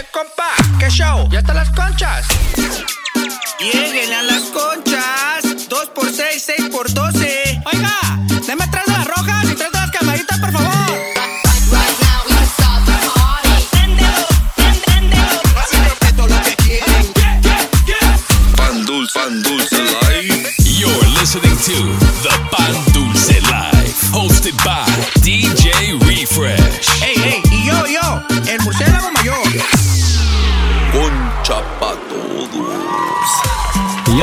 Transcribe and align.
Eh, 0.00 0.04
compa, 0.12 0.54
¿qué 0.78 0.88
show? 0.88 1.28
¿Ya 1.30 1.40
están 1.40 1.56
las 1.56 1.68
conchas? 1.70 2.26
Lleguen 3.58 4.12
a 4.14 4.22
las 4.22 4.39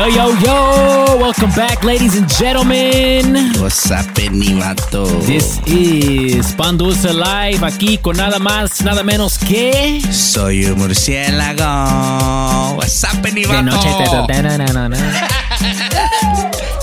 Yo, 0.07 0.13
yo, 0.13 0.39
yo! 0.39 1.17
Welcome 1.19 1.51
back, 1.53 1.83
ladies 1.83 2.15
and 2.17 2.29
gentlemen. 2.29 3.51
What's 3.59 3.91
up, 3.91 4.05
vato? 4.15 5.05
This 5.25 5.59
is 5.67 6.53
Pan 6.53 6.77
Dulce 6.77 7.11
Live, 7.13 7.61
aquí 7.65 7.97
con 7.97 8.15
nada 8.15 8.39
más, 8.39 8.81
nada 8.83 9.03
menos 9.03 9.37
que... 9.37 10.01
Soy 10.09 10.63
un 10.65 10.77
murciélago. 10.77 12.77
What's 12.77 13.03
up, 13.03 13.21
mi 13.33 13.41
De 13.41 13.47
vato? 13.47 13.63
noche 13.63 13.89
te... 14.27 14.43
na, 14.43 14.57
na, 14.57 14.87
na. 14.87 14.97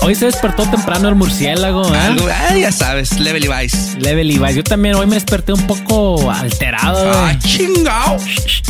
Hoy 0.01 0.13
se 0.13 0.25
despertó 0.25 0.69
temprano 0.69 1.09
el 1.09 1.15
murciélago, 1.15 1.83
¿eh? 1.95 1.97
Algo- 1.97 2.29
ah, 2.31 2.55
ya 2.55 2.71
sabes, 2.71 3.19
Level 3.19 3.41
Levi's. 3.41 3.95
Level 3.99 4.27
Levi's. 4.27 4.55
Yo 4.55 4.63
también 4.63 4.93
hoy 4.93 5.07
me 5.07 5.15
desperté 5.15 5.51
un 5.51 5.65
poco 5.65 6.29
alterado, 6.29 7.11
Ah, 7.11 7.33
chingao. 7.39 8.19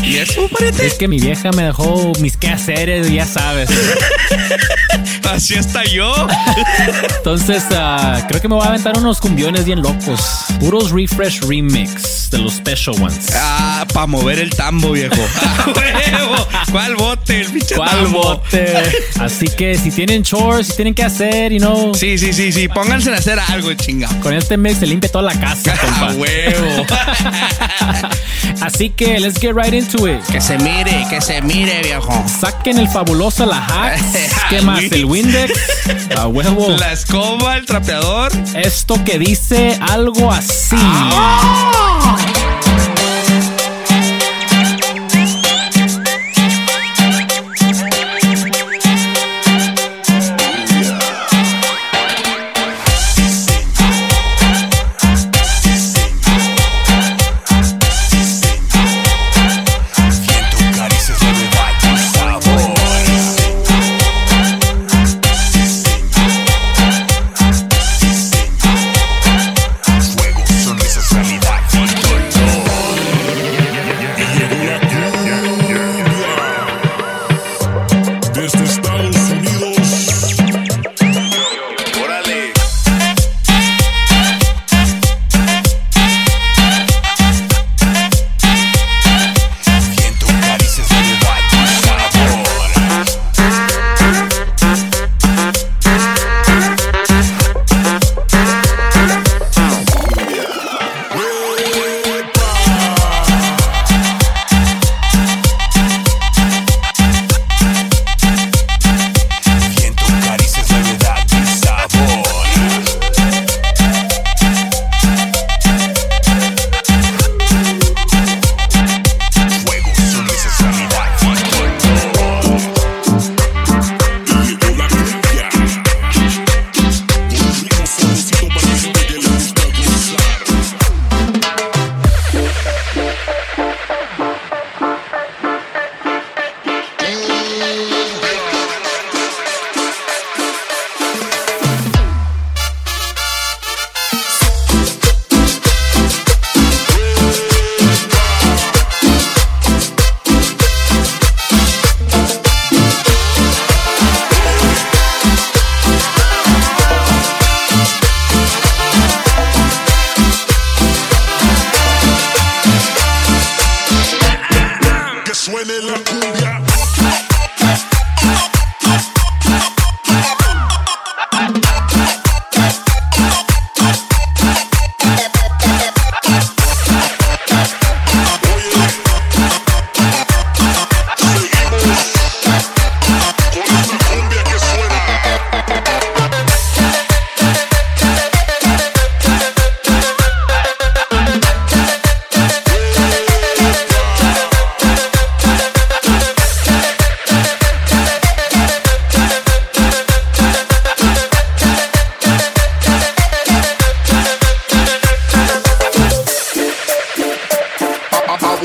¿Y 0.05 0.17
eso, 0.17 0.47
pariente? 0.49 0.85
Es 0.85 0.93
que 0.95 1.07
mi 1.07 1.19
vieja 1.19 1.51
me 1.51 1.63
dejó 1.63 2.11
mis 2.19 2.37
quehaceres, 2.37 3.11
ya 3.11 3.25
sabes. 3.25 3.69
Así 5.31 5.55
hasta 5.55 5.83
yo. 5.85 6.13
Entonces, 7.17 7.63
ah, 7.71 8.23
creo 8.29 8.39
que 8.41 8.47
me 8.47 8.55
voy 8.55 8.63
a 8.65 8.69
aventar 8.69 8.97
unos 8.97 9.19
cumbiones 9.19 9.65
bien 9.65 9.81
locos. 9.81 10.21
Puros 10.59 10.91
refresh 10.91 11.41
remix 11.41 12.29
de 12.29 12.37
los 12.37 12.53
special 12.53 12.95
ones. 13.01 13.27
Ah, 13.35 13.85
para 13.93 14.05
mover 14.07 14.39
el 14.39 14.51
tambo, 14.51 14.91
viejo. 14.91 15.15
Ah, 15.37 15.65
huevo. 15.75 16.47
¿Cuál 16.71 16.95
bote? 16.95 17.41
El 17.41 17.47
pinche 17.51 17.75
¿Cuál 17.75 17.89
tambo. 17.89 18.21
bote? 18.23 18.73
Así 19.19 19.47
que 19.47 19.77
si 19.77 19.91
tienen 19.91 20.23
chores, 20.23 20.67
si 20.67 20.73
tienen 20.75 20.93
que 20.93 21.03
hacer, 21.03 21.51
you 21.51 21.59
know, 21.59 21.93
Sí, 21.93 22.17
sí, 22.17 22.31
sí, 22.33 22.51
sí. 22.51 22.67
Pónganse 22.67 23.11
a 23.11 23.15
hacer 23.17 23.39
algo, 23.39 23.73
chingao. 23.73 24.11
con 24.21 24.33
este 24.33 24.57
mix 24.57 24.79
se 24.79 24.87
limpia 24.87 25.11
toda 25.11 25.23
la 25.33 25.39
casa, 25.39 25.73
A 25.73 25.77
compa. 25.77 26.13
huevo. 26.13 26.85
Así 28.61 28.89
que 28.91 29.19
let's 29.19 29.39
get 29.39 29.53
right 29.55 29.73
into 29.73 29.94
it. 30.03 30.21
que 30.31 30.41
se 30.41 30.57
mire, 30.57 31.05
que 31.09 31.21
se 31.21 31.41
mire, 31.41 31.81
viejo. 31.81 32.11
Saquen 32.27 32.77
el 32.77 32.87
fabuloso 32.87 33.45
la 33.45 33.65
hacks. 33.65 34.03
¿Qué 34.49 34.61
más? 34.61 34.83
El 34.83 35.05
Windex. 35.05 35.53
A 36.17 36.27
huevo. 36.27 36.75
La 36.77 36.91
escoba, 36.91 37.57
el 37.57 37.65
trapeador. 37.65 38.31
Esto 38.55 39.03
que 39.03 39.17
dice 39.17 39.79
algo 39.89 40.31
así. 40.31 40.77
Siento 40.77 42.94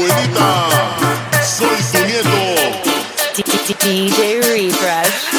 Abuelita, 0.00 0.68
soy 1.44 1.76
tu 1.92 1.98
nieto. 2.06 2.30
DJ 3.84 4.40
Refresh. 4.40 5.30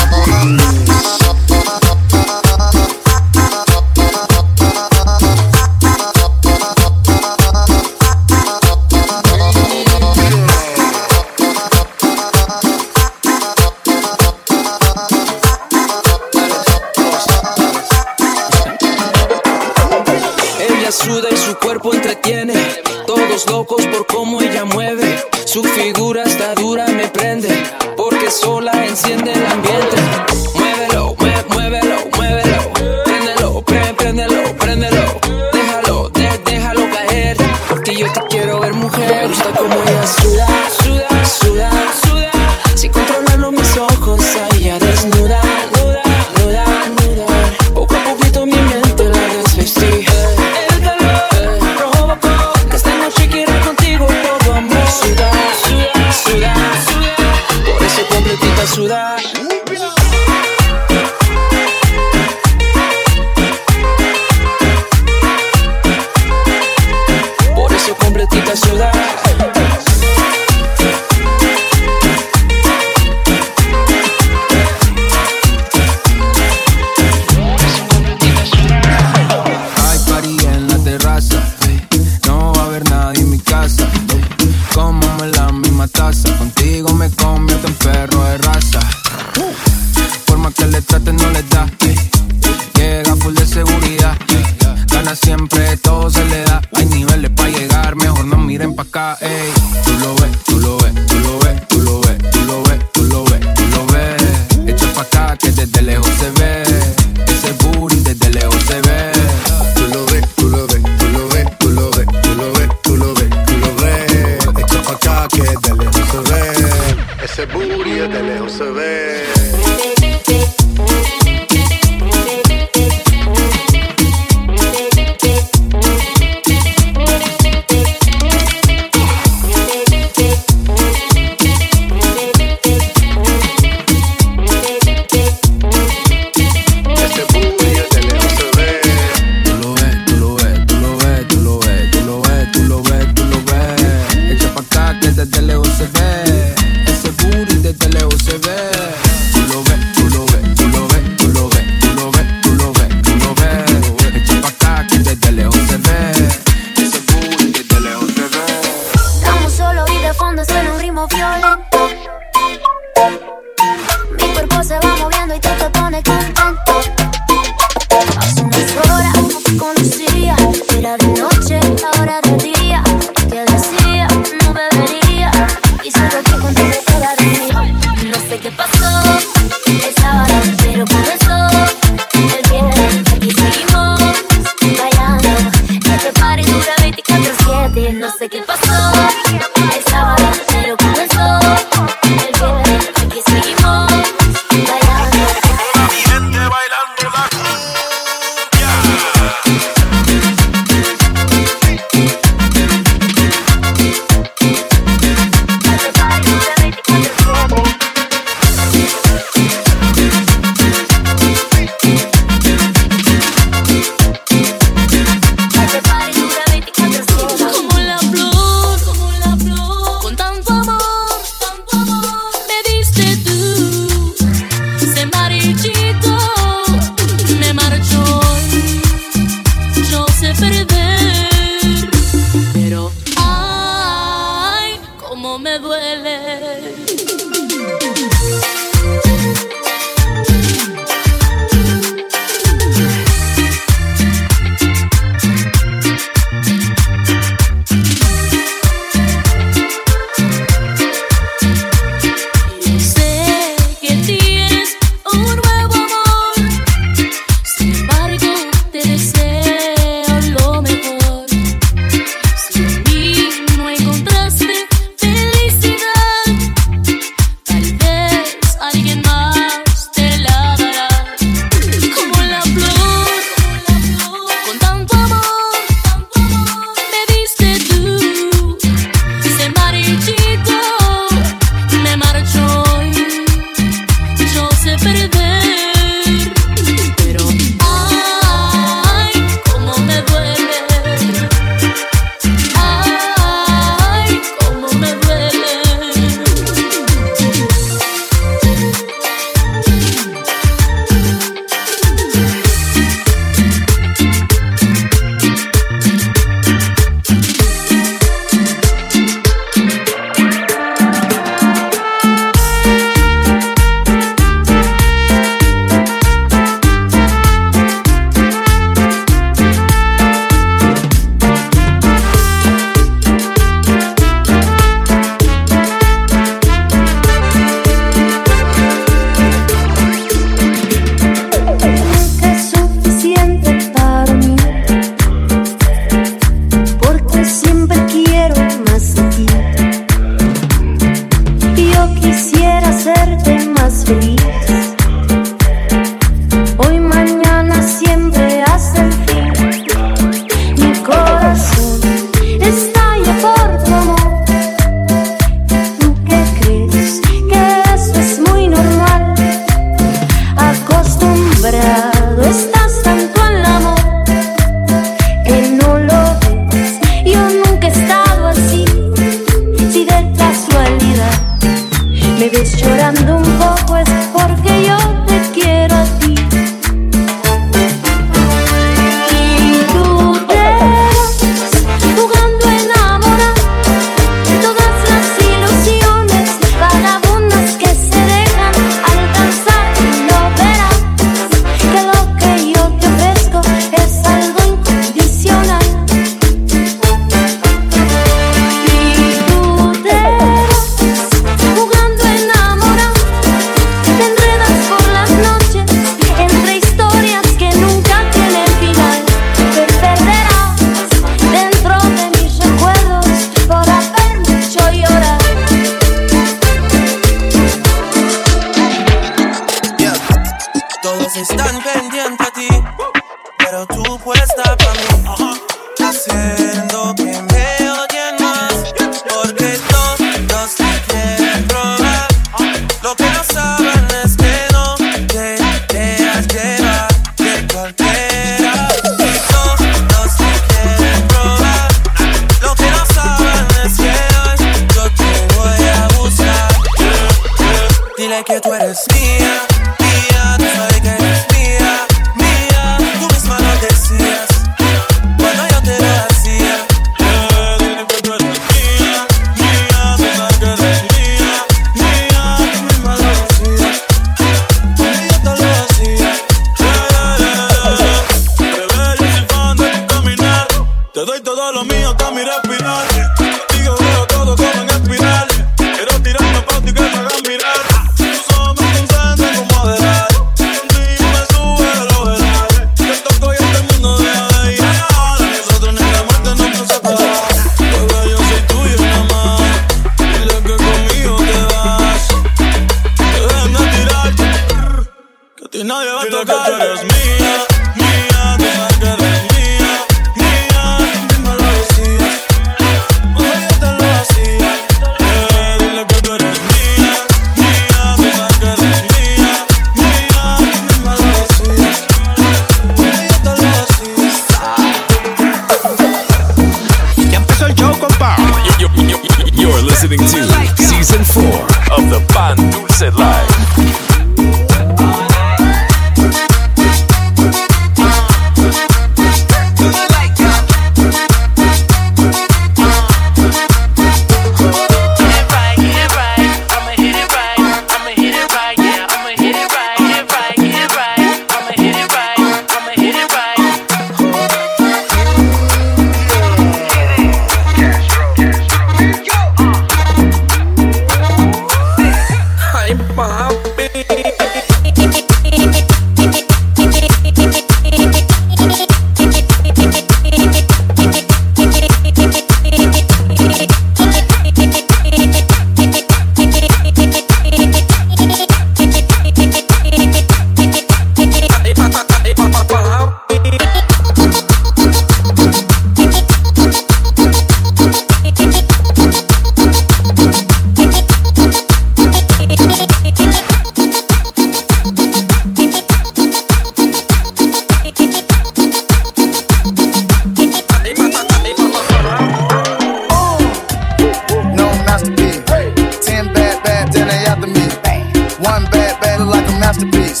One 598.22 598.44
bad, 598.44 598.80
bad 598.80 599.00
like 599.00 599.26
a 599.26 599.32
masterpiece. 599.40 600.00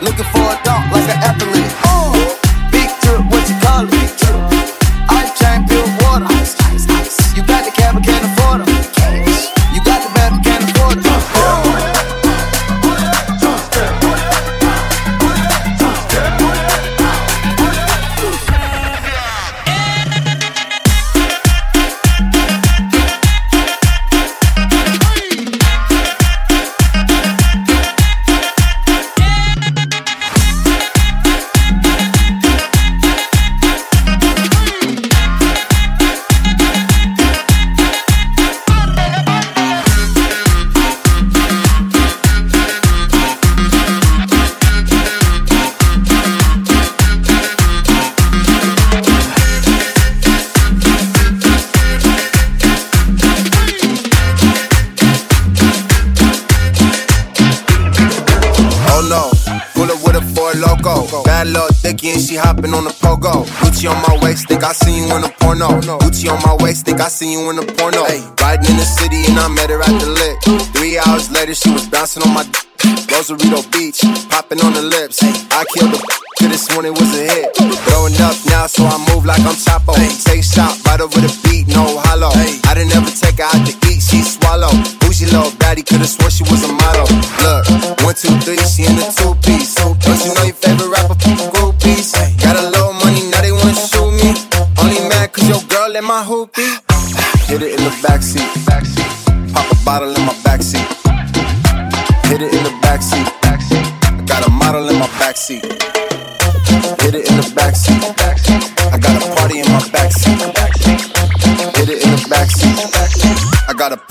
Looking 0.00 0.24
for 0.30 0.46
a 0.46 0.56
dunk 0.62 0.92
like 0.92 1.08
an 1.10 1.18
athlete. 1.18 1.65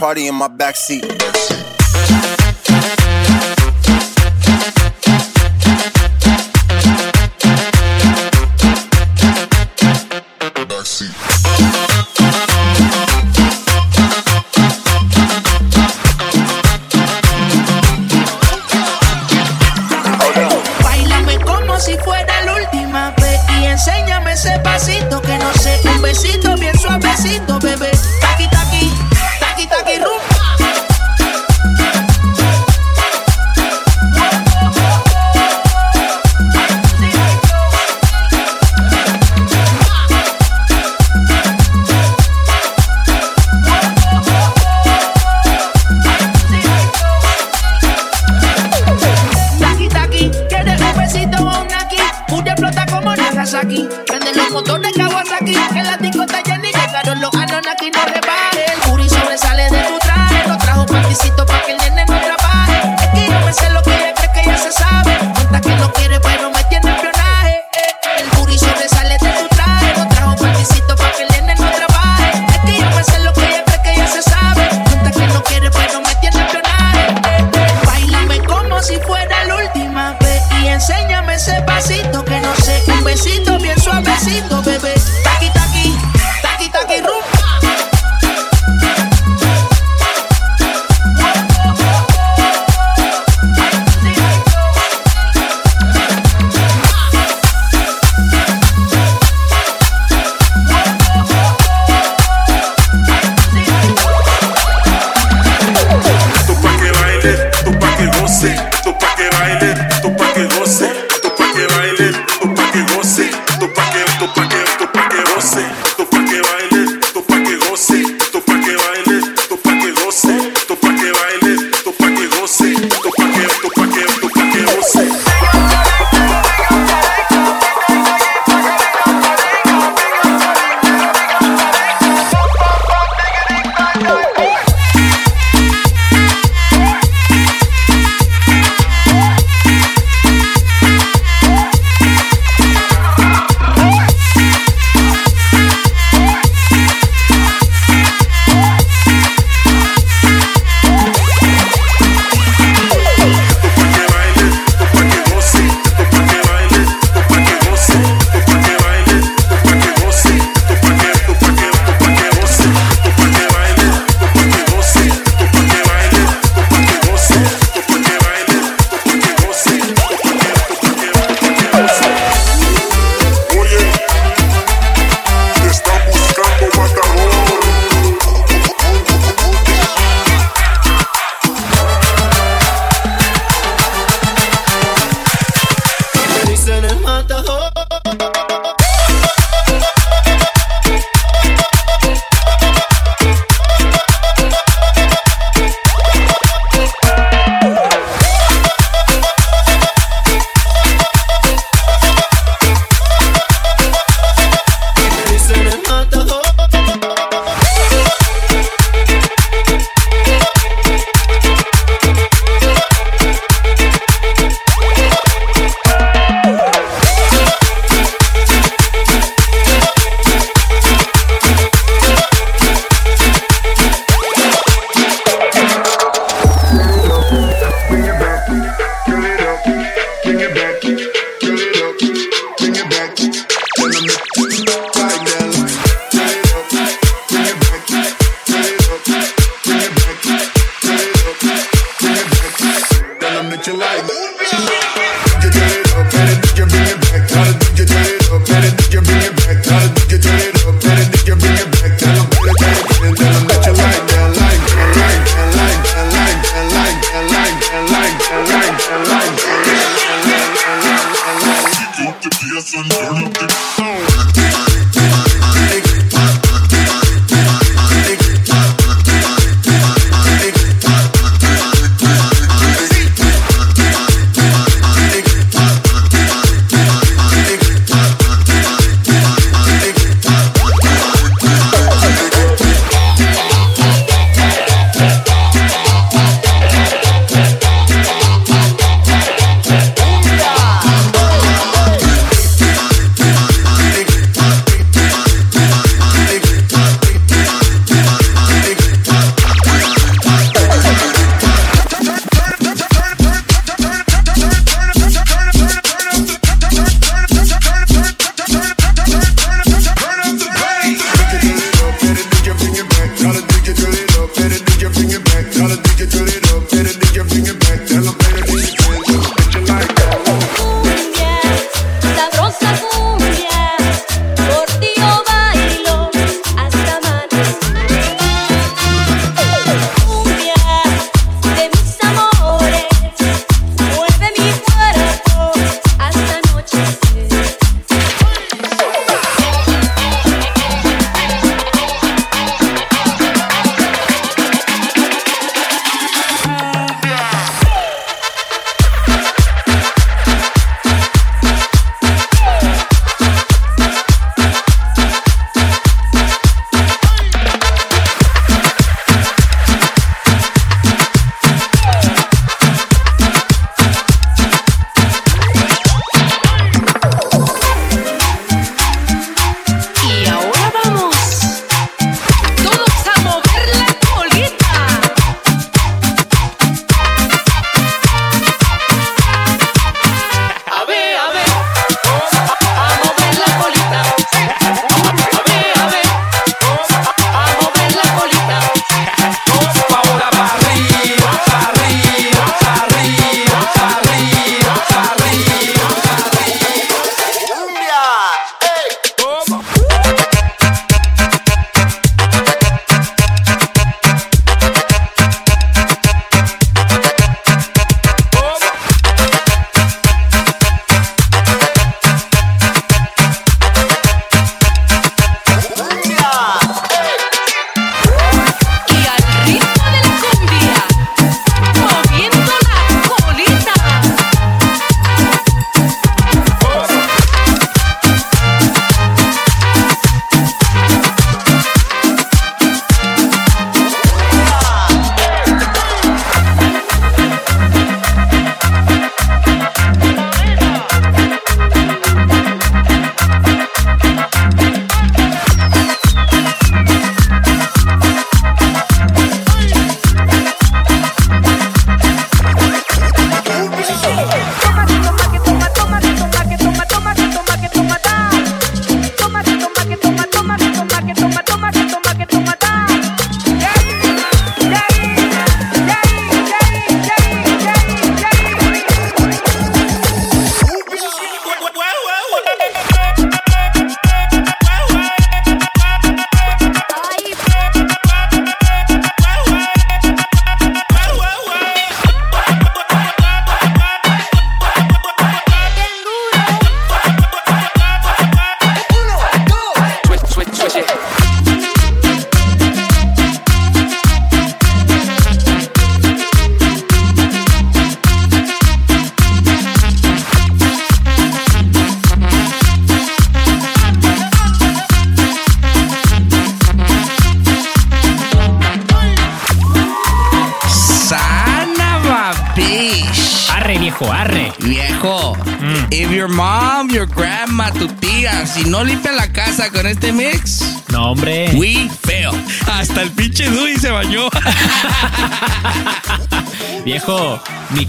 party 0.05 0.27
in 0.27 0.35
my 0.35 0.47
backseat. 0.47 1.44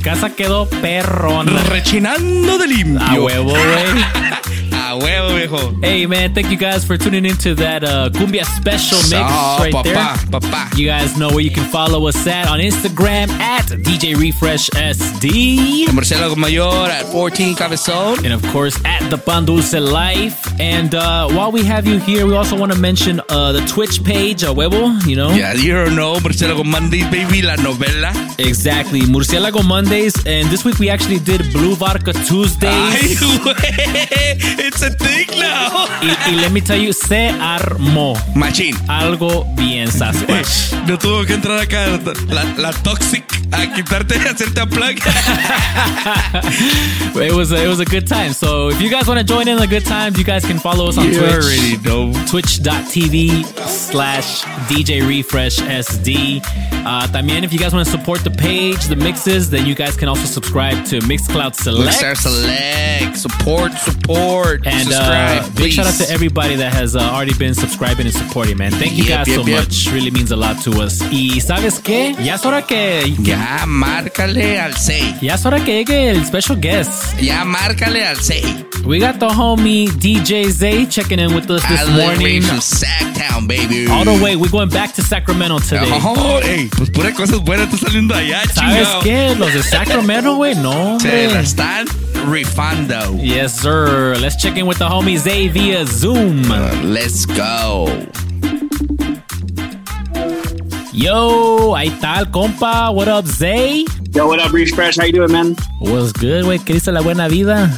Casa 0.06 0.30
quedó 0.30 0.66
perrona. 0.68 1.50
Rechinando 1.64 2.58
de 2.58 2.66
limpio. 2.68 3.00
A 3.04 3.14
huevo, 3.20 3.50
güey. 3.50 4.04
A 4.72 4.94
huevo, 4.94 5.34
viejo. 5.34 5.74
Hey 5.82 6.06
man, 6.06 6.32
thank 6.32 6.48
you 6.48 6.56
guys 6.56 6.84
for 6.84 6.96
tuning 6.96 7.24
into 7.26 7.56
that 7.56 7.82
uh, 7.82 8.08
cumbia 8.12 8.44
special 8.44 8.98
mix 9.10 9.14
Oh, 9.28 9.58
right 9.60 9.72
papá, 9.74 9.82
there. 9.82 10.40
papá. 10.40 10.78
You 10.78 10.86
guys 10.86 11.16
know 11.18 11.28
where 11.30 11.40
you 11.40 11.50
can 11.50 11.64
follow 11.64 12.06
us 12.06 12.24
at 12.28 12.46
on 12.48 12.60
Instagram 12.60 13.28
at 13.40 13.64
DJ 13.66 14.14
Refresh 14.16 14.70
SD. 14.70 15.92
Marcelo 15.92 16.36
Mayor 16.36 16.62
at 16.88 17.04
14 17.06 17.56
Cabezón. 17.56 18.18
And 18.24 18.32
of 18.32 18.42
course, 18.52 18.78
at 18.84 19.10
the 19.10 19.18
Pan 19.18 19.44
Dulce 19.44 19.72
Life. 19.74 20.45
And 20.58 20.94
uh, 20.94 21.28
while 21.28 21.52
we 21.52 21.64
have 21.64 21.86
you 21.86 21.98
here, 21.98 22.26
we 22.26 22.34
also 22.34 22.58
want 22.58 22.72
to 22.72 22.78
mention 22.78 23.20
uh, 23.28 23.52
the 23.52 23.60
Twitch 23.66 24.02
page, 24.02 24.42
a 24.42 24.46
huevo, 24.46 25.06
you 25.06 25.16
know? 25.16 25.30
Yeah, 25.30 25.52
you 25.52 25.72
don't 25.72 25.94
know, 25.94 26.18
Marcelo 26.20 26.64
Mondays, 26.64 27.06
baby, 27.10 27.42
la 27.42 27.56
novela. 27.56 28.12
Exactly. 28.38 29.00
Murcielago 29.00 29.64
Mondays. 29.64 30.14
And 30.26 30.48
this 30.48 30.64
week 30.64 30.78
we 30.78 30.88
actually 30.88 31.18
did 31.18 31.42
Blue 31.52 31.74
Vodka 31.74 32.12
Tuesdays. 32.12 32.72
Ay, 32.72 33.16
it's 34.58 34.82
a 34.82 34.90
thing 34.90 35.26
now. 35.38 35.86
y, 36.00 36.16
y 36.28 36.34
let 36.40 36.52
me 36.52 36.60
tell 36.60 36.80
you, 36.80 36.92
se 36.92 37.28
armó. 37.40 38.14
Machín. 38.34 38.74
Algo 38.88 39.44
bien 39.56 39.90
Sasquatch. 39.90 40.72
No 40.86 40.98
tuvo 40.98 41.24
que 41.26 41.34
entrar 41.34 41.58
acá 41.58 41.98
la, 42.28 42.44
la 42.56 42.72
toxic 42.72 43.24
a 43.52 43.72
quitarte 43.74 44.16
y 44.16 44.26
hacerte 44.26 44.60
a 44.60 44.66
plug. 44.66 44.96
it 47.22 47.32
was 47.32 47.52
a, 47.52 47.64
it 47.64 47.68
was 47.68 47.80
a 47.80 47.84
good 47.84 48.06
time. 48.06 48.32
So 48.32 48.68
if 48.70 48.80
you 48.80 48.90
guys 48.90 49.06
want 49.06 49.18
to 49.20 49.24
join 49.24 49.48
in 49.48 49.58
the 49.58 49.66
good 49.66 49.84
times, 49.84 50.18
you 50.18 50.24
guys 50.24 50.44
can 50.46 50.58
follow 50.58 50.88
us 50.88 50.96
on 50.98 51.06
You 51.06 51.18
Twitch. 51.18 51.32
already 51.32 51.76
know. 51.78 52.12
Twitch.tv 52.26 53.44
slash 53.68 54.42
DJ 54.68 55.06
Refresh 55.06 55.58
SD. 55.58 56.40
Uh, 56.86 57.06
también, 57.08 57.42
if 57.42 57.52
you 57.52 57.58
guys 57.58 57.72
want 57.72 57.84
to 57.84 57.90
support 57.90 58.20
the 58.22 58.30
page, 58.30 58.84
the 58.86 58.94
mixes, 58.96 59.50
then 59.50 59.66
you 59.66 59.74
guys 59.74 59.96
can 59.96 60.08
also 60.08 60.24
subscribe 60.24 60.84
to 60.86 61.00
Mixcloud 61.00 61.54
Select. 61.56 61.86
Mixer 61.86 62.14
Select. 62.14 63.16
Support, 63.16 63.72
support. 63.72 64.66
And 64.66 64.82
subscribe, 64.88 65.42
uh, 65.42 65.50
big 65.56 65.72
shout 65.72 65.86
out 65.86 65.94
to 65.94 66.08
everybody 66.10 66.54
that 66.56 66.72
has 66.72 66.94
uh, 66.94 67.00
already 67.00 67.34
been 67.34 67.54
subscribing 67.54 68.06
and 68.06 68.14
supporting, 68.14 68.56
man. 68.56 68.70
Thank 68.72 68.92
you 68.92 69.04
Yep, 69.04 69.08
guys 69.18 69.28
yep, 69.28 69.36
so 69.40 69.46
yep. 69.46 69.64
much. 69.64 69.88
Really 69.92 70.10
means 70.10 70.30
a 70.30 70.36
lot 70.36 70.62
to 70.62 70.70
us. 70.80 71.00
Y 71.10 71.40
sabes 71.40 71.80
qué? 71.80 72.14
Ya 72.24 72.34
es 72.34 72.44
hora 72.44 72.62
que 72.62 73.14
Ya, 73.20 73.64
márcale 73.66 74.58
al 74.60 74.74
6. 74.76 75.20
ya 75.22 75.34
es 75.34 75.44
hora 75.44 75.58
que 75.64 75.72
llegue 75.84 76.10
el 76.10 76.24
special 76.24 76.56
guest. 76.60 77.18
Ya, 77.20 77.44
márcale 77.44 78.06
al 78.06 78.16
6. 78.16 78.44
We 78.84 79.00
got 79.00 79.18
the 79.18 79.26
homie 79.28 79.88
DJ 79.90 80.35
Zay 80.44 80.86
checking 80.86 81.18
in 81.18 81.34
with 81.34 81.50
us 81.50 81.62
this 81.68 81.80
All 81.80 81.86
the 81.86 81.98
way 81.98 82.06
morning. 82.16 82.42
from 82.42 82.58
Sacktown, 82.58 83.46
baby. 83.48 83.86
All 83.90 84.04
the 84.04 84.22
way, 84.22 84.36
we're 84.36 84.50
going 84.50 84.68
back 84.68 84.92
to 84.94 85.02
Sacramento 85.02 85.58
today. 85.60 85.88
Oh, 85.90 86.40
ey, 86.42 86.68
pues 86.70 86.90
pura 86.90 87.12
cosas 87.12 87.40
buenas 87.40 87.68
está 87.72 87.86
saliendo 87.86 88.14
allá, 88.14 88.42
¿Sabes 88.52 88.54
chingado. 88.88 89.00
qué? 89.02 89.34
Los 89.38 89.52
de 89.54 89.62
Sacramento, 89.62 90.36
güey, 90.36 90.54
no, 90.54 90.98
Se 91.00 91.08
la 91.08 91.28
hombre. 91.28 91.40
están 91.40 91.86
rifando. 92.30 93.18
Yes, 93.22 93.52
sir. 93.60 94.16
Let's 94.20 94.36
check 94.36 94.56
in 94.56 94.66
with 94.66 94.78
the 94.78 94.84
homie 94.88 95.18
Zay 95.18 95.48
via 95.48 95.84
Zoom. 95.86 96.42
Let's 96.82 97.26
go. 97.26 97.88
Yo, 100.92 101.74
ahí 101.76 101.88
está 101.88 102.18
el 102.20 102.30
compa. 102.30 102.90
What 102.90 103.08
up, 103.08 103.26
Zay? 103.26 103.84
Yo, 104.14 104.26
what 104.28 104.40
up, 104.40 104.52
Reef 104.52 104.74
Fresh? 104.74 104.96
How 104.96 105.04
you 105.04 105.12
doing, 105.12 105.30
man? 105.30 105.54
What's 105.80 106.12
good, 106.12 106.44
güey? 106.44 106.58
¿Qué 106.58 106.72
dice 106.72 106.90
la 106.90 107.02
buena 107.02 107.28
vida? 107.28 107.70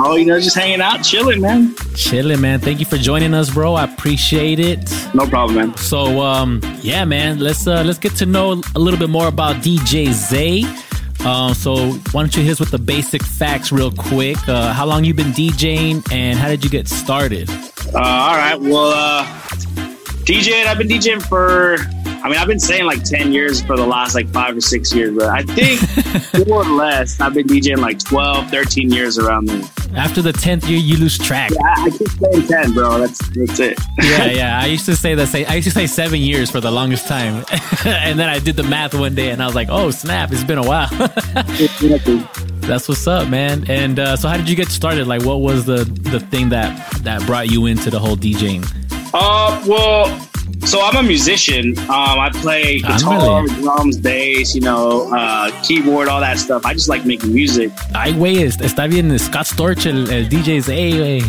Oh, 0.00 0.16
you 0.16 0.26
know, 0.26 0.38
just 0.38 0.56
hanging 0.56 0.80
out, 0.80 1.02
chilling, 1.02 1.40
man. 1.40 1.74
Chilling, 1.94 2.40
man. 2.40 2.60
Thank 2.60 2.78
you 2.78 2.86
for 2.86 2.96
joining 2.96 3.34
us, 3.34 3.50
bro. 3.52 3.74
I 3.74 3.84
appreciate 3.84 4.60
it. 4.60 4.90
No 5.14 5.26
problem, 5.26 5.56
man. 5.56 5.76
So, 5.76 6.20
um, 6.20 6.60
yeah, 6.82 7.04
man. 7.04 7.40
Let's 7.40 7.66
uh, 7.66 7.82
let's 7.84 7.98
get 7.98 8.14
to 8.16 8.26
know 8.26 8.62
a 8.74 8.78
little 8.78 8.98
bit 8.98 9.10
more 9.10 9.26
about 9.26 9.56
DJ 9.56 10.12
Zay. 10.12 10.64
Um, 11.26 11.52
so 11.52 11.90
why 12.12 12.22
don't 12.22 12.36
you 12.36 12.44
hit 12.44 12.52
us 12.52 12.60
with 12.60 12.70
the 12.70 12.78
basic 12.78 13.22
facts 13.24 13.72
real 13.72 13.90
quick? 13.90 14.36
Uh, 14.48 14.72
how 14.72 14.86
long 14.86 15.04
you 15.04 15.12
been 15.14 15.32
DJing 15.32 16.06
and 16.12 16.38
how 16.38 16.48
did 16.48 16.62
you 16.62 16.70
get 16.70 16.86
started? 16.86 17.50
Uh, 17.92 17.98
all 17.98 18.36
right. 18.36 18.58
Well, 18.60 18.92
uh, 18.94 19.24
DJing, 20.24 20.66
I've 20.66 20.78
been 20.78 20.88
DJing 20.88 21.20
for, 21.26 21.76
I 22.22 22.28
mean, 22.28 22.38
I've 22.38 22.48
been 22.48 22.58
saying 22.58 22.84
like 22.84 23.04
10 23.04 23.32
years 23.32 23.62
for 23.62 23.76
the 23.76 23.86
last 23.86 24.14
like 24.14 24.28
five 24.30 24.56
or 24.56 24.60
six 24.60 24.92
years, 24.92 25.14
but 25.14 25.26
I 25.26 25.42
think 25.42 26.46
more 26.48 26.62
or 26.62 26.64
less, 26.64 27.20
I've 27.20 27.34
been 27.34 27.46
DJing 27.46 27.78
like 27.78 27.98
12, 28.00 28.50
13 28.50 28.90
years 28.90 29.18
around 29.18 29.46
there. 29.46 29.62
After 29.96 30.20
the 30.20 30.32
tenth 30.32 30.68
year, 30.68 30.78
you 30.78 30.96
lose 30.96 31.16
track. 31.16 31.50
Yeah, 31.50 31.58
I 31.76 31.84
I 31.84 31.90
keep 31.90 32.08
saying 32.08 32.46
10, 32.46 32.72
bro. 32.74 32.98
That's 32.98 33.18
that's 33.34 33.60
it. 33.60 33.78
yeah, 34.02 34.24
yeah. 34.30 34.60
I 34.60 34.66
used 34.66 34.84
to 34.86 34.96
say 34.96 35.14
that. 35.14 35.28
Say 35.28 35.44
I 35.46 35.54
used 35.54 35.68
to 35.68 35.74
say 35.74 35.86
seven 35.86 36.20
years 36.20 36.50
for 36.50 36.60
the 36.60 36.70
longest 36.70 37.06
time, 37.06 37.44
and 37.86 38.18
then 38.18 38.28
I 38.28 38.38
did 38.38 38.56
the 38.56 38.64
math 38.64 38.94
one 38.94 39.14
day, 39.14 39.30
and 39.30 39.42
I 39.42 39.46
was 39.46 39.54
like, 39.54 39.68
"Oh 39.70 39.90
snap! 39.90 40.30
It's 40.30 40.44
been 40.44 40.58
a 40.58 40.62
while." 40.62 40.88
That's 42.60 42.86
what's 42.86 43.06
up, 43.06 43.28
man. 43.28 43.64
And 43.70 43.98
uh, 43.98 44.16
so, 44.16 44.28
how 44.28 44.36
did 44.36 44.48
you 44.48 44.56
get 44.56 44.68
started? 44.68 45.06
Like, 45.06 45.24
what 45.24 45.40
was 45.40 45.64
the 45.64 45.84
the 45.84 46.20
thing 46.20 46.50
that 46.50 46.92
that 47.02 47.24
brought 47.26 47.50
you 47.50 47.64
into 47.64 47.88
the 47.88 47.98
whole 47.98 48.16
DJing? 48.16 48.70
Uh, 49.14 49.64
well, 49.66 50.27
so 50.68 50.80
I'm 50.82 50.96
a 50.96 51.02
musician. 51.02 51.78
Um, 51.88 52.18
I 52.20 52.30
play 52.34 52.80
guitar, 52.80 53.18
Ándale. 53.42 53.62
drums, 53.62 53.96
bass, 53.98 54.54
you 54.54 54.60
know, 54.60 55.08
uh, 55.14 55.50
keyboard, 55.62 56.08
all 56.08 56.20
that 56.20 56.38
stuff. 56.38 56.64
I 56.66 56.74
just 56.74 56.88
like 56.88 57.04
making 57.06 57.32
music. 57.32 57.70
Ay, 57.94 58.12
güey, 58.12 58.42
es- 58.44 58.56
está 58.60 58.86
bien 58.88 59.18
Scott 59.18 59.46
Storch, 59.46 59.86
el, 59.86 60.10
el 60.10 60.28
DJ 60.28 60.60
Zay, 60.62 60.92
güey. 60.92 61.22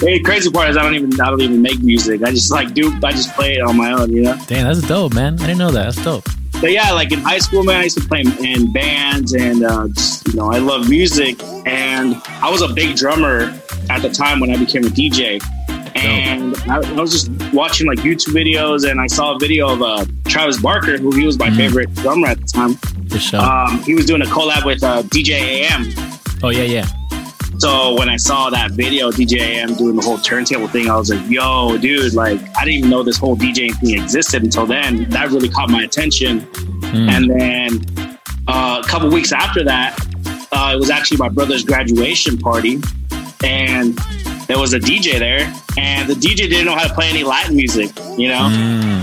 Hey, 0.00 0.20
crazy 0.20 0.50
part 0.50 0.70
is 0.70 0.76
I 0.76 0.82
don't 0.82 0.94
even 0.94 1.12
I 1.20 1.28
don't 1.28 1.40
even 1.42 1.60
make 1.60 1.80
music. 1.82 2.22
I 2.22 2.30
just 2.30 2.50
like 2.52 2.72
do 2.72 2.92
I 3.04 3.10
just 3.12 3.34
play 3.34 3.54
it 3.54 3.62
on 3.62 3.76
my 3.76 3.92
own, 3.92 4.12
you 4.12 4.22
know. 4.22 4.36
Damn, 4.46 4.66
that's 4.66 4.80
dope, 4.86 5.12
man. 5.14 5.34
I 5.40 5.46
didn't 5.46 5.58
know 5.58 5.70
that. 5.72 5.84
That's 5.94 6.04
dope. 6.04 6.24
But 6.60 6.72
yeah, 6.72 6.90
like 6.92 7.12
in 7.12 7.20
high 7.20 7.38
school, 7.38 7.62
man, 7.62 7.80
I 7.80 7.84
used 7.84 7.98
to 8.00 8.06
play 8.08 8.22
in 8.40 8.72
bands, 8.72 9.32
and 9.34 9.64
uh, 9.64 9.88
just, 9.88 10.26
you 10.28 10.34
know, 10.34 10.50
I 10.52 10.58
love 10.58 10.88
music. 10.88 11.40
And 11.66 12.16
I 12.42 12.50
was 12.50 12.62
a 12.62 12.68
big 12.68 12.96
drummer 12.96 13.52
at 13.90 14.02
the 14.02 14.08
time 14.10 14.40
when 14.40 14.50
I 14.50 14.56
became 14.56 14.84
a 14.84 14.88
DJ. 14.88 15.40
And 16.04 16.56
I, 16.70 16.76
I 16.76 17.00
was 17.00 17.12
just 17.12 17.30
watching 17.52 17.86
like 17.86 17.98
YouTube 17.98 18.34
videos, 18.34 18.88
and 18.88 19.00
I 19.00 19.06
saw 19.06 19.36
a 19.36 19.38
video 19.38 19.68
of 19.68 19.82
uh, 19.82 20.04
Travis 20.26 20.60
Barker, 20.60 20.96
who 20.98 21.10
he 21.12 21.24
was 21.24 21.38
my 21.38 21.50
favorite 21.50 21.92
drummer 21.94 22.28
at 22.28 22.40
the 22.40 22.46
time. 22.46 22.74
For 23.08 23.18
sure. 23.18 23.40
Um, 23.40 23.82
he 23.82 23.94
was 23.94 24.06
doing 24.06 24.22
a 24.22 24.26
collab 24.26 24.64
with 24.64 24.82
uh, 24.82 25.02
DJ 25.02 25.30
AM. 25.30 25.86
oh 26.42 26.50
yeah, 26.50 26.62
yeah. 26.62 26.86
So 27.58 27.98
when 27.98 28.08
I 28.08 28.16
saw 28.16 28.50
that 28.50 28.70
video, 28.72 29.10
DJ 29.10 29.40
AM 29.40 29.74
doing 29.74 29.96
the 29.96 30.02
whole 30.02 30.18
turntable 30.18 30.68
thing, 30.68 30.88
I 30.88 30.96
was 30.96 31.10
like, 31.10 31.28
yo, 31.28 31.76
dude, 31.76 32.14
like, 32.14 32.40
I 32.56 32.64
didn't 32.64 32.78
even 32.78 32.90
know 32.90 33.02
this 33.02 33.18
whole 33.18 33.36
DJing 33.36 33.74
thing 33.80 34.00
existed 34.00 34.44
until 34.44 34.64
then. 34.64 35.10
That 35.10 35.30
really 35.30 35.48
caught 35.48 35.68
my 35.68 35.82
attention. 35.82 36.48
And 36.84 37.28
then 37.28 38.16
uh, 38.46 38.80
a 38.84 38.88
couple 38.88 39.10
weeks 39.10 39.32
after 39.32 39.64
that, 39.64 39.98
uh, 40.52 40.72
it 40.74 40.78
was 40.78 40.88
actually 40.88 41.16
my 41.16 41.28
brother's 41.28 41.64
graduation 41.64 42.38
party. 42.38 42.80
And 43.42 43.98
there 44.48 44.58
was 44.58 44.72
a 44.72 44.80
DJ 44.80 45.18
there, 45.18 45.52
and 45.76 46.08
the 46.08 46.14
DJ 46.14 46.48
didn't 46.48 46.64
know 46.64 46.74
how 46.74 46.88
to 46.88 46.94
play 46.94 47.08
any 47.08 47.22
Latin 47.22 47.54
music, 47.54 47.90
you 48.16 48.28
know? 48.28 48.48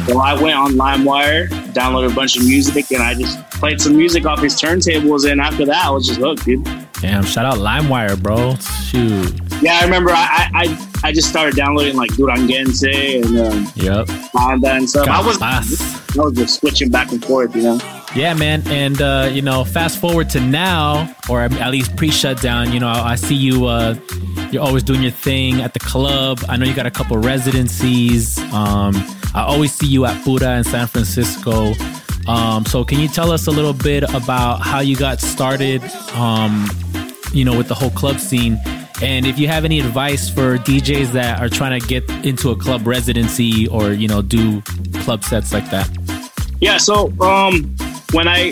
So 0.08 0.20
I 0.20 0.34
went 0.40 0.56
on 0.56 0.74
LimeWire, 0.74 1.48
downloaded 1.74 2.12
a 2.12 2.16
bunch 2.16 2.36
of 2.36 2.44
music, 2.46 2.92
and 2.92 3.02
I 3.02 3.14
just 3.14 3.40
played 3.52 3.80
some 3.80 3.96
music 3.96 4.26
off 4.26 4.42
his 4.42 4.56
turntables. 4.60 5.30
And 5.32 5.40
after 5.40 5.66
that, 5.66 5.86
I 5.86 5.90
was 5.92 6.08
just 6.08 6.20
hooked, 6.20 6.46
dude. 6.46 6.64
Damn, 7.02 7.24
shout 7.24 7.46
out 7.46 7.56
LimeWire, 7.56 8.22
bro. 8.22 8.56
Shoot. 8.56 9.40
Yeah, 9.62 9.80
I 9.80 9.84
remember 9.86 10.12
I 10.12 10.50
I, 10.54 10.64
I, 10.64 11.10
I 11.10 11.12
just 11.14 11.30
started 11.30 11.56
downloading 11.56 11.96
like 11.96 12.10
Duranguense 12.12 12.84
and 12.84 13.26
um, 13.40 13.68
Yep. 13.76 14.08
Banda 14.34 14.74
and 14.74 14.90
stuff. 14.90 15.08
I 15.08 15.26
was 15.26 15.40
I 15.42 15.60
was 16.24 16.34
just 16.34 16.60
switching 16.60 16.90
back 16.90 17.12
and 17.12 17.24
forth, 17.24 17.56
you 17.56 17.64
know. 17.64 17.95
Yeah, 18.16 18.34
man. 18.34 18.66
And, 18.68 19.02
uh, 19.02 19.30
you 19.32 19.42
know, 19.42 19.66
fast 19.66 20.00
forward 20.00 20.30
to 20.32 20.40
now, 20.40 21.14
or 21.30 21.42
at 21.42 21.72
least 21.72 21.98
pre 21.98 22.10
shutdown, 22.10 22.72
you 22.72 22.80
know, 22.80 22.88
I, 22.88 23.16
see 23.16 23.36
you, 23.36 23.66
uh, 23.66 23.96
you're 24.52 24.64
always 24.64 24.84
doing 24.84 25.02
your 25.02 25.12
thing 25.12 25.62
at 25.62 25.74
the 25.74 25.80
club. 25.80 26.40
I 26.48 26.56
know 26.56 26.66
you 26.66 26.74
got 26.74 26.86
a 26.86 26.92
couple 26.92 27.18
residencies. 27.18 28.38
Um, 28.54 28.94
I 29.34 29.44
always 29.46 29.74
see 29.74 29.88
you 29.88 30.06
at 30.06 30.24
Pura 30.24 30.58
in 30.58 30.64
San 30.64 30.88
Francisco. 30.88 31.74
Um, 32.26 32.66
so 32.66 32.86
can 32.86 33.02
you 33.02 33.10
tell 33.10 33.32
us 33.32 33.48
a 33.48 33.52
little 33.52 33.74
bit 33.74 34.04
about 34.16 34.62
how 34.62 34.80
you 34.80 34.96
got 34.96 35.20
started, 35.20 35.84
um, 36.14 36.70
you 37.34 37.44
know, 37.44 37.58
with 37.58 37.68
the 37.68 37.76
whole 37.76 37.92
club 37.92 38.22
scene? 38.22 38.58
And 39.02 39.26
if 39.26 39.38
you 39.38 39.50
have 39.50 39.66
any 39.66 39.82
advice 39.82 40.30
for 40.30 40.58
DJs 40.58 41.12
that 41.12 41.42
are 41.42 41.50
trying 41.50 41.82
to 41.82 41.86
get 41.86 42.10
into 42.26 42.52
a 42.52 42.56
club 42.56 42.88
residency 42.88 43.68
or, 43.68 43.92
you 43.92 44.08
know, 44.08 44.22
do 44.22 44.62
club 45.02 45.26
sets 45.26 45.52
like 45.52 45.70
that. 45.70 45.90
Yeah, 46.62 46.78
so 46.78 47.12
um 47.20 47.76
when 48.16 48.30
I 48.30 48.52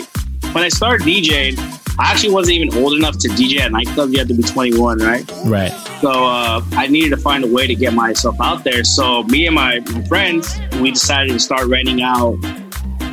when 0.52 0.62
I 0.62 0.68
started 0.68 1.06
DJing, 1.06 1.58
I 1.98 2.10
actually 2.10 2.34
wasn't 2.34 2.58
even 2.58 2.84
old 2.84 2.92
enough 2.92 3.18
to 3.18 3.28
DJ 3.28 3.60
at 3.60 3.72
nightclubs. 3.72 4.12
You 4.12 4.18
had 4.18 4.28
to 4.28 4.34
be 4.34 4.42
21, 4.42 4.98
right? 4.98 5.28
Right. 5.46 5.72
So 6.00 6.10
uh, 6.10 6.62
I 6.72 6.86
needed 6.86 7.10
to 7.10 7.16
find 7.16 7.42
a 7.44 7.48
way 7.48 7.66
to 7.66 7.74
get 7.74 7.94
myself 7.94 8.36
out 8.40 8.62
there. 8.62 8.84
So 8.84 9.22
me 9.24 9.46
and 9.46 9.54
my, 9.54 9.80
my 9.80 10.02
friends, 10.02 10.54
we 10.80 10.90
decided 10.90 11.32
to 11.32 11.40
start 11.40 11.66
renting 11.66 12.02
out 12.02 12.34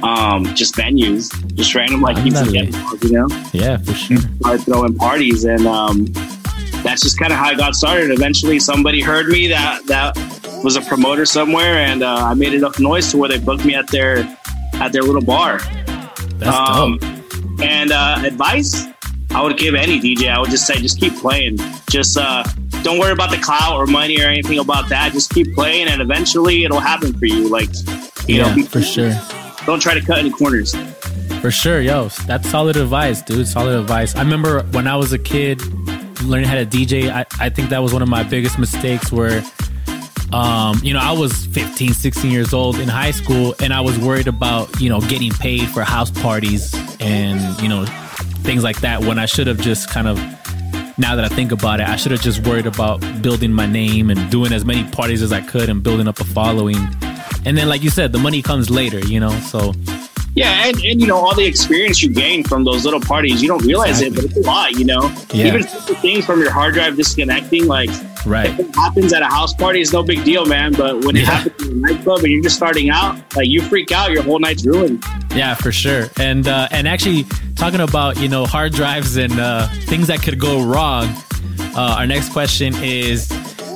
um, 0.03 0.53
just 0.53 0.75
venues, 0.75 1.31
just 1.55 1.73
random 1.73 2.01
like 2.01 2.21
pizza 2.21 2.43
venues, 2.43 3.03
you 3.03 3.11
know. 3.11 3.27
Yeah, 3.53 3.77
for 3.77 3.93
sure. 3.93 4.17
started 4.17 4.63
throwing 4.63 4.95
parties 4.95 5.45
and 5.45 5.65
um, 5.65 6.05
that's 6.83 7.01
just 7.01 7.17
kind 7.17 7.31
of 7.31 7.39
how 7.39 7.45
I 7.45 7.55
got 7.55 7.75
started. 7.75 8.11
Eventually, 8.11 8.59
somebody 8.59 9.01
heard 9.01 9.27
me 9.27 9.47
that 9.47 9.85
that 9.85 10.17
was 10.63 10.75
a 10.75 10.81
promoter 10.81 11.25
somewhere, 11.25 11.77
and 11.77 12.03
uh, 12.03 12.25
I 12.25 12.33
made 12.33 12.53
enough 12.53 12.79
noise 12.79 13.09
to 13.11 13.17
where 13.17 13.29
they 13.29 13.39
booked 13.39 13.63
me 13.63 13.73
at 13.73 13.87
their 13.87 14.37
at 14.73 14.91
their 14.91 15.03
little 15.03 15.21
bar. 15.21 15.59
That's 16.41 16.69
Um, 16.69 16.99
And 17.61 17.91
uh, 17.91 18.21
advice, 18.25 18.87
I 19.29 19.41
would 19.43 19.57
give 19.57 19.75
any 19.75 19.99
DJ. 19.99 20.29
I 20.29 20.39
would 20.39 20.49
just 20.49 20.65
say, 20.65 20.75
just 20.81 20.99
keep 20.99 21.15
playing. 21.15 21.57
Just 21.89 22.17
uh, 22.17 22.43
don't 22.81 22.97
worry 22.99 23.11
about 23.11 23.29
the 23.29 23.37
clout 23.37 23.77
or 23.77 23.85
money 23.85 24.19
or 24.19 24.25
anything 24.25 24.59
about 24.59 24.89
that. 24.89 25.13
Just 25.13 25.29
keep 25.31 25.53
playing, 25.53 25.87
and 25.87 26.01
eventually 26.01 26.63
it'll 26.65 26.79
happen 26.79 27.13
for 27.13 27.25
you. 27.25 27.47
Like, 27.47 27.69
you 28.27 28.37
yeah, 28.37 28.55
know, 28.55 28.63
for 28.65 28.81
sure. 28.81 29.13
don't 29.65 29.79
try 29.79 29.93
to 29.93 30.01
cut 30.01 30.17
any 30.17 30.31
corners. 30.31 30.75
For 31.41 31.51
sure, 31.51 31.81
yo, 31.81 32.09
that's 32.27 32.49
solid 32.49 32.75
advice, 32.75 33.21
dude. 33.21 33.47
Solid 33.47 33.79
advice. 33.79 34.15
I 34.15 34.21
remember 34.21 34.63
when 34.71 34.87
I 34.87 34.95
was 34.95 35.13
a 35.13 35.19
kid 35.19 35.61
learning 36.23 36.47
how 36.47 36.55
to 36.55 36.65
DJ, 36.65 37.09
I, 37.11 37.25
I 37.39 37.49
think 37.49 37.69
that 37.69 37.81
was 37.81 37.93
one 37.93 38.01
of 38.01 38.09
my 38.09 38.23
biggest 38.23 38.59
mistakes 38.59 39.11
where, 39.11 39.43
um, 40.33 40.79
you 40.83 40.93
know, 40.93 40.99
I 40.99 41.11
was 41.11 41.45
15, 41.47 41.93
16 41.93 42.31
years 42.31 42.53
old 42.53 42.79
in 42.79 42.87
high 42.87 43.11
school 43.11 43.53
and 43.59 43.73
I 43.73 43.81
was 43.81 43.99
worried 43.99 44.27
about, 44.27 44.79
you 44.79 44.89
know, 44.89 45.01
getting 45.01 45.31
paid 45.31 45.67
for 45.69 45.83
house 45.83 46.09
parties 46.09 46.73
and, 46.99 47.61
you 47.61 47.67
know, 47.67 47.85
things 48.43 48.63
like 48.63 48.79
that 48.81 49.01
when 49.01 49.19
I 49.19 49.25
should 49.25 49.47
have 49.47 49.59
just 49.59 49.89
kind 49.89 50.07
of, 50.07 50.17
now 50.97 51.15
that 51.15 51.25
I 51.25 51.29
think 51.29 51.51
about 51.51 51.79
it, 51.79 51.87
I 51.87 51.95
should 51.95 52.11
have 52.11 52.21
just 52.21 52.45
worried 52.47 52.65
about 52.65 52.99
building 53.21 53.51
my 53.51 53.65
name 53.65 54.09
and 54.09 54.29
doing 54.31 54.53
as 54.53 54.63
many 54.63 54.89
parties 54.91 55.21
as 55.21 55.33
I 55.33 55.41
could 55.41 55.69
and 55.69 55.83
building 55.83 56.07
up 56.07 56.19
a 56.19 56.23
following. 56.23 56.77
And 57.45 57.57
then, 57.57 57.67
like 57.67 57.81
you 57.81 57.89
said, 57.89 58.11
the 58.11 58.19
money 58.19 58.41
comes 58.41 58.69
later, 58.69 58.99
you 58.99 59.19
know, 59.19 59.31
so. 59.39 59.73
Yeah, 60.33 60.67
and, 60.67 60.77
and 60.83 61.01
you 61.01 61.07
know 61.07 61.17
all 61.17 61.35
the 61.35 61.45
experience 61.45 62.01
you 62.01 62.09
gain 62.09 62.43
from 62.45 62.63
those 62.63 62.85
little 62.85 63.01
parties, 63.01 63.41
you 63.41 63.47
don't 63.49 63.63
realize 63.65 64.01
it, 64.01 64.15
but 64.15 64.23
it's 64.23 64.37
a 64.37 64.41
lot. 64.41 64.71
You 64.73 64.85
know, 64.85 65.11
Yeah. 65.33 65.47
even 65.47 65.63
things 65.63 66.25
from 66.25 66.39
your 66.41 66.51
hard 66.51 66.73
drive 66.73 66.95
disconnecting, 66.95 67.67
like 67.67 67.89
Right. 68.25 68.49
if 68.51 68.59
it 68.59 68.75
happens 68.75 69.11
at 69.13 69.23
a 69.23 69.25
house 69.25 69.53
party, 69.53 69.81
it's 69.81 69.91
no 69.91 70.03
big 70.03 70.23
deal, 70.23 70.45
man. 70.45 70.71
But 70.73 71.03
when 71.03 71.17
it 71.17 71.25
happens 71.25 71.67
in 71.67 71.73
a 71.73 71.75
nightclub 71.91 72.19
and 72.23 72.31
you're 72.31 72.43
just 72.43 72.55
starting 72.55 72.89
out, 72.89 73.17
like 73.35 73.47
you 73.49 73.61
freak 73.61 73.91
out, 73.91 74.11
your 74.11 74.23
whole 74.23 74.39
night's 74.39 74.65
ruined. 74.65 75.03
Yeah, 75.35 75.53
for 75.55 75.71
sure. 75.71 76.07
And 76.17 76.47
uh, 76.47 76.67
and 76.71 76.87
actually 76.87 77.25
talking 77.55 77.81
about 77.81 78.17
you 78.17 78.29
know 78.29 78.45
hard 78.45 78.71
drives 78.73 79.17
and 79.17 79.37
uh, 79.37 79.67
things 79.87 80.07
that 80.07 80.21
could 80.21 80.39
go 80.39 80.63
wrong. 80.63 81.13
Uh, 81.75 81.95
our 81.99 82.07
next 82.07 82.29
question 82.29 82.73
is. 82.81 83.29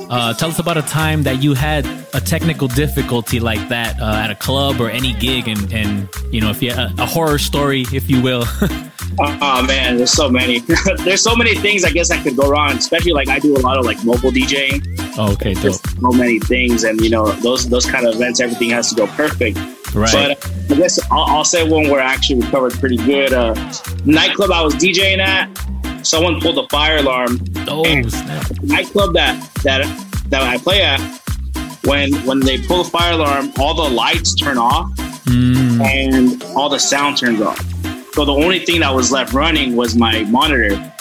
Uh, 0.08 0.32
tell 0.34 0.48
us 0.48 0.58
about 0.58 0.76
a 0.76 0.82
time 0.82 1.22
that 1.24 1.42
you 1.42 1.54
had 1.54 1.86
a 2.14 2.20
technical 2.20 2.68
difficulty 2.68 3.40
like 3.40 3.68
that 3.68 4.00
uh, 4.00 4.14
at 4.16 4.30
a 4.30 4.34
club 4.34 4.80
or 4.80 4.90
any 4.90 5.12
gig, 5.14 5.48
and, 5.48 5.72
and 5.72 6.08
you 6.30 6.40
know, 6.40 6.50
if 6.50 6.62
you 6.62 6.72
a, 6.72 6.92
a 6.98 7.06
horror 7.06 7.38
story, 7.38 7.84
if 7.92 8.08
you 8.10 8.20
will. 8.22 8.44
Oh 9.18 9.64
man, 9.66 9.96
there's 9.96 10.12
so 10.12 10.28
many. 10.28 10.58
there's 10.98 11.22
so 11.22 11.34
many 11.34 11.54
things 11.54 11.84
I 11.84 11.90
guess 11.90 12.10
that 12.10 12.22
could 12.22 12.36
go 12.36 12.50
wrong. 12.50 12.72
Especially 12.72 13.12
like 13.12 13.28
I 13.28 13.38
do 13.38 13.56
a 13.56 13.60
lot 13.60 13.78
of 13.78 13.86
like 13.86 14.04
mobile 14.04 14.30
DJing. 14.30 14.84
oh, 15.16 15.32
okay, 15.32 15.54
dope. 15.54 15.74
so 15.74 16.10
many 16.10 16.38
things, 16.38 16.84
and 16.84 17.00
you 17.00 17.08
know 17.08 17.30
those 17.32 17.68
those 17.68 17.86
kind 17.86 18.06
of 18.06 18.14
events, 18.14 18.40
everything 18.40 18.70
has 18.70 18.90
to 18.90 18.94
go 18.94 19.06
perfect. 19.06 19.58
Right. 19.94 20.12
But 20.12 20.44
uh, 20.44 20.74
I 20.74 20.76
guess 20.76 20.98
I'll, 21.10 21.24
I'll 21.24 21.44
say 21.44 21.66
one 21.66 21.88
where 21.88 22.00
I 22.00 22.12
actually 22.12 22.42
recovered 22.42 22.74
pretty 22.74 22.98
good. 22.98 23.32
Uh, 23.32 23.54
nightclub 24.04 24.50
I 24.50 24.62
was 24.62 24.74
DJing 24.74 25.18
at, 25.18 25.48
someone 26.06 26.40
pulled 26.40 26.56
the 26.56 26.66
fire 26.70 26.98
alarm. 26.98 27.40
Oh, 27.68 27.84
snap. 28.08 28.62
nightclub 28.62 29.14
that 29.14 29.50
that 29.62 29.82
that 30.28 30.42
I 30.42 30.58
play 30.58 30.82
at, 30.82 31.00
when 31.84 32.12
when 32.26 32.40
they 32.40 32.60
pull 32.60 32.82
the 32.84 32.90
fire 32.90 33.12
alarm, 33.12 33.52
all 33.58 33.74
the 33.74 33.88
lights 33.94 34.34
turn 34.34 34.58
off 34.58 34.90
Mm, 35.26 35.80
and 35.84 36.42
all 36.56 36.68
the 36.68 36.78
sound 36.78 37.16
turns 37.16 37.40
off. 37.40 37.58
So 38.14 38.24
the 38.24 38.32
only 38.32 38.60
thing 38.60 38.80
that 38.80 38.94
was 38.94 39.10
left 39.10 39.32
running 39.32 39.74
was 39.74 39.96
my 39.96 40.22
monitor. 40.24 40.92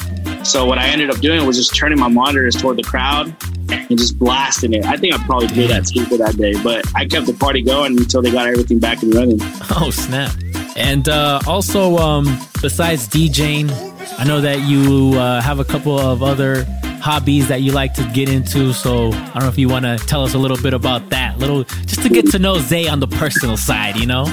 So 0.43 0.65
what 0.65 0.79
I 0.79 0.87
ended 0.87 1.11
up 1.11 1.19
doing 1.19 1.45
was 1.45 1.57
just 1.57 1.75
turning 1.75 1.99
my 1.99 2.07
monitors 2.07 2.55
toward 2.55 2.77
the 2.77 2.83
crowd 2.83 3.35
and 3.69 3.97
just 3.97 4.17
blasting 4.17 4.73
it. 4.73 4.85
I 4.85 4.97
think 4.97 5.13
I 5.13 5.23
probably 5.25 5.47
did 5.47 5.69
that 5.69 5.85
speaker 5.85 6.17
that 6.17 6.37
day, 6.37 6.61
but 6.63 6.85
I 6.95 7.05
kept 7.05 7.27
the 7.27 7.33
party 7.33 7.61
going 7.61 7.97
until 7.97 8.21
they 8.23 8.31
got 8.31 8.47
everything 8.47 8.79
back 8.79 9.03
and 9.03 9.13
running. 9.13 9.37
Oh 9.77 9.91
snap! 9.91 10.31
And 10.75 11.07
uh, 11.07 11.39
also, 11.45 11.97
um, 11.97 12.25
besides 12.61 13.07
DJing, 13.07 13.69
I 14.17 14.23
know 14.25 14.41
that 14.41 14.61
you 14.61 15.13
uh, 15.19 15.41
have 15.41 15.59
a 15.59 15.65
couple 15.65 15.99
of 15.99 16.23
other 16.23 16.65
hobbies 17.01 17.47
that 17.49 17.61
you 17.61 17.71
like 17.71 17.93
to 17.95 18.03
get 18.13 18.29
into. 18.29 18.73
So 18.73 19.09
I 19.09 19.11
don't 19.11 19.39
know 19.43 19.47
if 19.47 19.57
you 19.57 19.69
want 19.69 19.85
to 19.85 19.97
tell 20.07 20.23
us 20.23 20.33
a 20.33 20.37
little 20.37 20.57
bit 20.57 20.73
about 20.73 21.09
that, 21.09 21.37
little 21.37 21.63
just 21.63 22.01
to 22.03 22.09
get 22.09 22.29
to 22.31 22.39
know 22.39 22.57
Zay 22.59 22.87
on 22.87 22.99
the 22.99 23.07
personal 23.07 23.57
side. 23.57 23.97
You 23.97 24.05
know? 24.07 24.25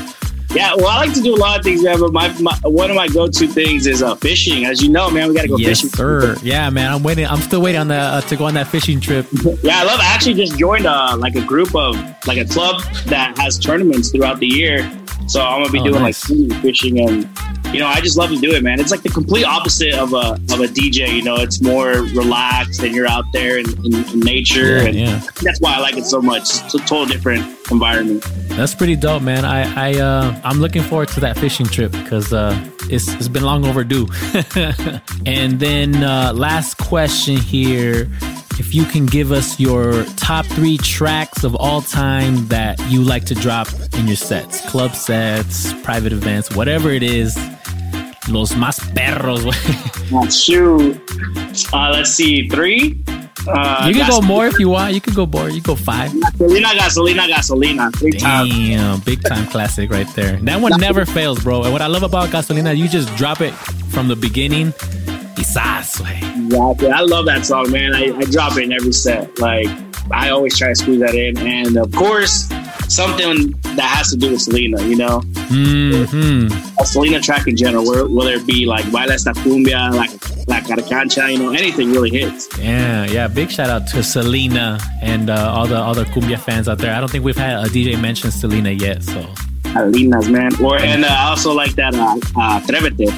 Yeah, 0.55 0.75
well, 0.75 0.89
I 0.89 0.99
like 1.07 1.15
to 1.15 1.23
do 1.23 1.35
a 1.35 1.37
lot 1.37 1.59
of 1.59 1.65
things, 1.65 1.83
man. 1.83 1.99
But 1.99 2.13
my, 2.13 2.29
my 2.41 2.55
one 2.65 2.91
of 2.91 2.97
my 2.97 3.09
go-to 3.09 3.47
things 3.47 3.87
is 3.87 4.03
uh, 4.03 4.15
fishing. 4.17 4.67
As 4.67 4.83
you 4.83 4.91
know, 4.91 5.11
man, 5.11 5.29
we 5.29 5.35
got 5.35 5.43
to 5.43 5.49
go 5.49 5.57
yes, 5.57 5.81
fishing. 5.81 5.91
sir. 5.91 6.37
Yeah, 6.43 6.69
man. 6.71 6.93
I'm 6.93 7.03
waiting. 7.03 7.27
I'm 7.27 7.41
still 7.41 7.63
waiting 7.63 7.81
on 7.81 7.89
the 7.89 7.95
uh, 7.97 8.21
to 8.23 8.37
go 8.37 8.45
on 8.45 8.55
that 8.55 8.69
fishing 8.69 9.01
trip. 9.01 9.27
Yeah, 9.63 9.79
I 9.81 9.85
love. 9.85 9.99
I 10.01 10.05
actually 10.15 10.35
just 10.35 10.59
joined 10.59 10.85
uh, 10.87 11.17
like 11.19 11.35
a 11.37 11.45
group 11.45 11.75
of 11.75 11.97
like 12.27 12.39
a 12.39 12.45
club 12.45 12.83
that 13.07 13.37
has 13.39 13.59
tournaments 13.59 14.11
throughout 14.11 14.39
the 14.41 14.47
year. 14.47 14.81
So 15.27 15.41
I'm 15.41 15.61
gonna 15.63 15.73
be 15.73 15.81
Oh, 15.81 15.85
doing 15.85 16.03
nice. 16.03 16.29
like 16.31 16.61
fishing, 16.61 17.01
and 17.01 17.25
you 17.73 17.81
know, 17.81 17.87
I 17.87 18.01
just 18.01 18.17
love 18.17 18.31
to 18.31 18.37
do 18.39 18.53
it, 18.55 18.63
man. 18.63 18.81
It's 18.81 18.91
like 18.91 19.03
the 19.03 19.09
complete 19.09 19.45
opposite 19.45 19.95
of 19.95 20.13
a 20.13 20.33
of 20.53 20.61
a 20.61 20.67
DJ. 20.69 21.15
You 21.17 21.23
know, 21.23 21.37
it's 21.37 21.61
more 21.63 21.89
relaxed, 22.15 22.83
and 22.83 22.95
you're 22.95 23.07
out 23.09 23.25
there 23.33 23.59
in, 23.59 23.67
in, 23.85 23.95
in 24.11 24.21
nature, 24.21 24.79
Yeah, 24.79 24.83
and 24.85 24.95
yeah. 24.97 25.21
that's 25.43 25.61
why 25.61 25.75
I 25.75 25.79
like 25.79 25.97
it 25.97 26.05
so 26.05 26.21
much. 26.21 26.43
It's 26.65 26.75
a 26.75 26.79
total 26.79 27.07
different 27.07 27.45
environment. 27.71 28.25
That's 28.51 28.75
pretty 28.75 28.97
dope, 28.97 29.23
man. 29.23 29.45
I 29.45 29.91
I 29.91 29.99
uh, 30.01 30.41
I'm 30.45 30.61
looking 30.61 30.83
forward 30.83 31.09
to 31.09 31.21
that 31.21 31.39
fishing 31.39 31.67
trip 31.67 31.93
because 31.93 32.33
uh, 32.33 32.55
it's 32.91 33.09
it's 33.15 33.29
been 33.29 33.45
long 33.45 33.65
overdue. 33.67 34.07
and 35.27 35.59
then 35.61 36.03
uh, 36.05 36.33
last 36.35 36.77
question 36.79 37.37
here: 37.39 38.09
If 38.59 38.75
you 38.75 38.85
can 38.85 39.07
give 39.07 39.33
us 39.33 39.59
your 39.59 40.05
top 40.17 40.45
three 40.47 40.77
tracks 40.79 41.45
of 41.45 41.55
all 41.57 41.81
time 41.83 42.47
that 42.49 42.79
you 42.91 43.03
like 43.03 43.25
to 43.27 43.35
drop 43.35 43.69
in 43.95 44.07
your 44.07 44.17
sets, 44.17 44.61
club 44.69 44.95
sets, 44.95 45.73
private 45.83 46.13
events, 46.13 46.55
whatever 46.55 46.91
it 46.91 47.03
is, 47.03 47.37
los 48.29 48.55
más 48.55 48.81
perros. 48.95 49.45
Oh, 50.13 50.29
shoot. 50.29 51.01
Uh, 51.73 51.91
let's 51.93 52.11
see, 52.11 52.49
three. 52.49 53.03
Uh, 53.49 53.87
you 53.89 53.95
can 53.95 54.09
go 54.09 54.21
more 54.21 54.47
if 54.47 54.59
you 54.59 54.69
want. 54.69 54.95
You 54.95 55.01
can 55.01 55.15
go 55.15 55.27
more. 55.27 55.51
You 55.51 55.61
go 55.61 55.75
five. 55.75 56.11
Gasolina, 56.13 56.73
gasolina, 56.79 57.27
gasolina. 57.27 57.93
Three 57.97 58.13
times. 58.13 58.51
Damn, 58.51 59.01
big 59.01 59.23
time 59.23 59.47
classic 59.47 59.91
right 59.91 60.07
there. 60.15 60.37
That 60.43 60.61
one 60.61 60.79
never 60.79 61.05
fails, 61.05 61.43
bro. 61.43 61.63
And 61.65 61.73
what 61.73 61.83
I 61.83 61.87
love 61.89 62.05
about 62.05 62.29
Gasolina, 62.29 62.77
you 62.77 62.89
just 62.89 63.15
drop 63.17 63.41
it 63.41 63.53
from 63.91 64.09
the 64.09 64.17
beginning. 64.17 64.73
Güey. 64.73 65.39
Exactly. 65.39 66.89
I 66.89 67.01
love 67.01 67.27
that 67.27 67.45
song, 67.45 67.71
man. 67.71 67.95
I, 67.95 68.17
I 68.17 68.25
drop 68.31 68.57
it 68.57 68.65
in 68.65 68.73
every 68.73 68.93
set. 68.93 69.39
Like 69.39 69.69
I 70.13 70.31
always 70.31 70.57
try 70.59 70.69
to 70.69 70.75
squeeze 70.75 71.01
that 71.01 71.15
in, 71.15 71.39
and 71.39 71.77
of 71.77 71.93
course, 71.93 72.49
something 72.89 73.51
that 73.77 73.81
has 73.97 74.11
to 74.11 74.17
do 74.17 74.31
with 74.33 74.43
Selena. 74.43 74.83
You 74.83 74.97
know, 74.97 75.21
Mm-hmm. 75.53 76.81
a 76.81 76.87
Selena 76.87 77.21
track 77.21 77.47
in 77.47 77.57
general, 77.57 77.85
whether 78.09 78.33
it 78.33 78.47
be 78.47 78.67
like 78.67 78.91
"Baila 78.91 79.15
esta 79.15 79.33
cumbia," 79.33 79.93
like 79.95 80.11
"La 80.49 80.61
Carcacha," 80.61 81.33
you 81.33 81.39
know, 81.39 81.51
anything 81.53 81.93
really 81.93 82.11
hits. 82.11 82.49
Yeah, 82.59 83.07
yeah. 83.07 83.29
Big 83.29 83.51
shout 83.51 83.71
out 83.71 83.87
to 83.89 84.03
Selena 84.03 84.79
and 85.03 85.31
uh, 85.31 85.53
all 85.55 85.67
the 85.67 85.77
other 85.79 86.05
cumbia 86.05 86.39
fans 86.39 86.69
out 86.69 86.79
there. 86.79 86.95
I 86.95 87.01
don't 87.01 87.11
think 87.11 87.25
we've 87.25 87.37
had 87.37 87.65
a 87.65 87.69
DJ 87.69 88.01
mention 88.01 88.31
Selena 88.31 88.71
yet, 88.71 89.03
so. 89.03 89.21
Alinas, 89.75 90.31
man. 90.31 90.53
Or 90.63 90.79
and 90.79 91.05
uh, 91.05 91.09
I 91.09 91.29
also 91.31 91.53
like 91.53 91.73
that 91.77 91.95
uh, 91.95 92.17
uh, 92.37 92.61
"Atrévete." 92.61 93.09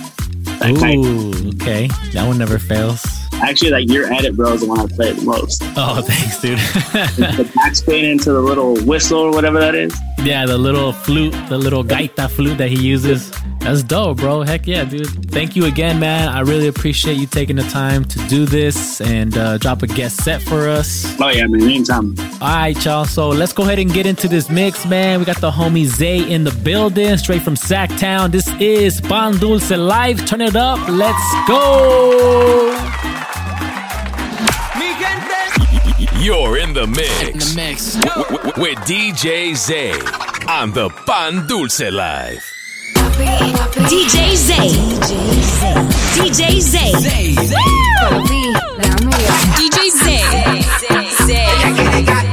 That 0.59 0.77
kind- 0.79 1.05
Ooh, 1.05 1.49
okay. 1.61 1.89
That 2.13 2.27
one 2.27 2.39
never 2.39 2.59
fails. 2.59 3.03
Actually, 3.43 3.71
like 3.71 3.89
your 3.89 4.11
edit, 4.13 4.37
bro, 4.37 4.53
is 4.55 4.61
the 4.63 4.67
one 4.67 4.81
I 4.81 4.87
play 4.87 5.13
the 5.13 5.23
most. 5.23 5.63
Oh, 5.77 6.01
thanks, 6.07 6.41
dude. 6.41 6.59
the 6.59 7.51
backspin 7.55 8.11
into 8.13 8.33
the 8.33 8.41
little 8.41 8.77
whistle 8.85 9.19
or 9.19 9.31
whatever 9.33 9.61
that 9.61 9.75
is. 9.75 9.95
yeah, 10.25 10.47
the 10.47 10.57
little 10.57 10.93
flute, 10.93 11.35
the 11.49 11.59
little 11.59 11.85
gaita 11.85 12.31
flute 12.31 12.57
that 12.59 12.69
he 12.71 12.81
uses. 12.81 13.31
That's 13.61 13.83
dope, 13.83 14.19
bro. 14.19 14.43
Heck 14.43 14.67
yeah, 14.67 14.85
dude. 14.85 15.31
Thank 15.31 15.57
you 15.57 15.65
again, 15.65 15.99
man. 15.99 16.29
I 16.29 16.41
really 16.41 16.69
appreciate 16.69 17.17
you 17.17 17.27
taking 17.27 17.57
the 17.57 17.63
time 17.65 18.05
to 18.05 18.19
do 18.29 18.45
this 18.45 19.01
and 19.01 19.37
uh, 19.39 19.57
drop 19.57 19.83
a 19.83 19.87
guest 19.87 20.23
set 20.23 20.43
for 20.43 20.69
us. 20.69 21.17
Oh 21.19 21.29
yeah, 21.31 21.47
man. 21.47 21.63
Anytime. 21.63 22.15
All 22.43 22.49
right, 22.49 22.85
y'all. 22.85 23.07
So 23.07 23.29
let's 23.31 23.55
go 23.55 23.63
ahead 23.63 23.79
and 23.79 23.91
get 23.93 24.05
into 24.05 24.29
this 24.29 24.51
mix, 24.51 24.85
man. 24.85 25.19
We 25.19 25.25
got 25.25 25.41
the 25.41 25.51
homie 25.51 25.87
Zay 25.87 26.31
in 26.31 26.45
the 26.45 26.51
building, 26.63 27.17
straight 27.17 27.41
from 27.43 27.55
Sactown. 27.57 28.31
This 28.33 28.49
is 28.61 29.01
Pan 29.01 29.39
Dulce 29.39 29.71
Life. 29.71 30.27
Turn 30.27 30.43
it 30.43 30.57
up. 30.57 30.87
Let's 30.89 31.49
go. 31.49 33.14
You're 36.19 36.59
in 36.59 36.73
the 36.73 36.87
mix. 36.87 37.29
In 37.29 37.39
the 37.39 37.53
mix. 37.57 37.97
With 38.57 38.79
DJ 38.87 39.55
Zay 39.55 39.93
on 40.49 40.73
the 40.73 40.89
Pan 41.07 41.47
Dulce 41.47 41.91
Life. 41.91 42.51
DJ 43.91 44.35
Zay. 44.35 44.71
DJ 46.15 46.61
Zay. 46.61 46.93
DJ 49.57 49.91
Zay. 49.91 50.25
Dale 51.25 51.45
perro, 51.45 52.24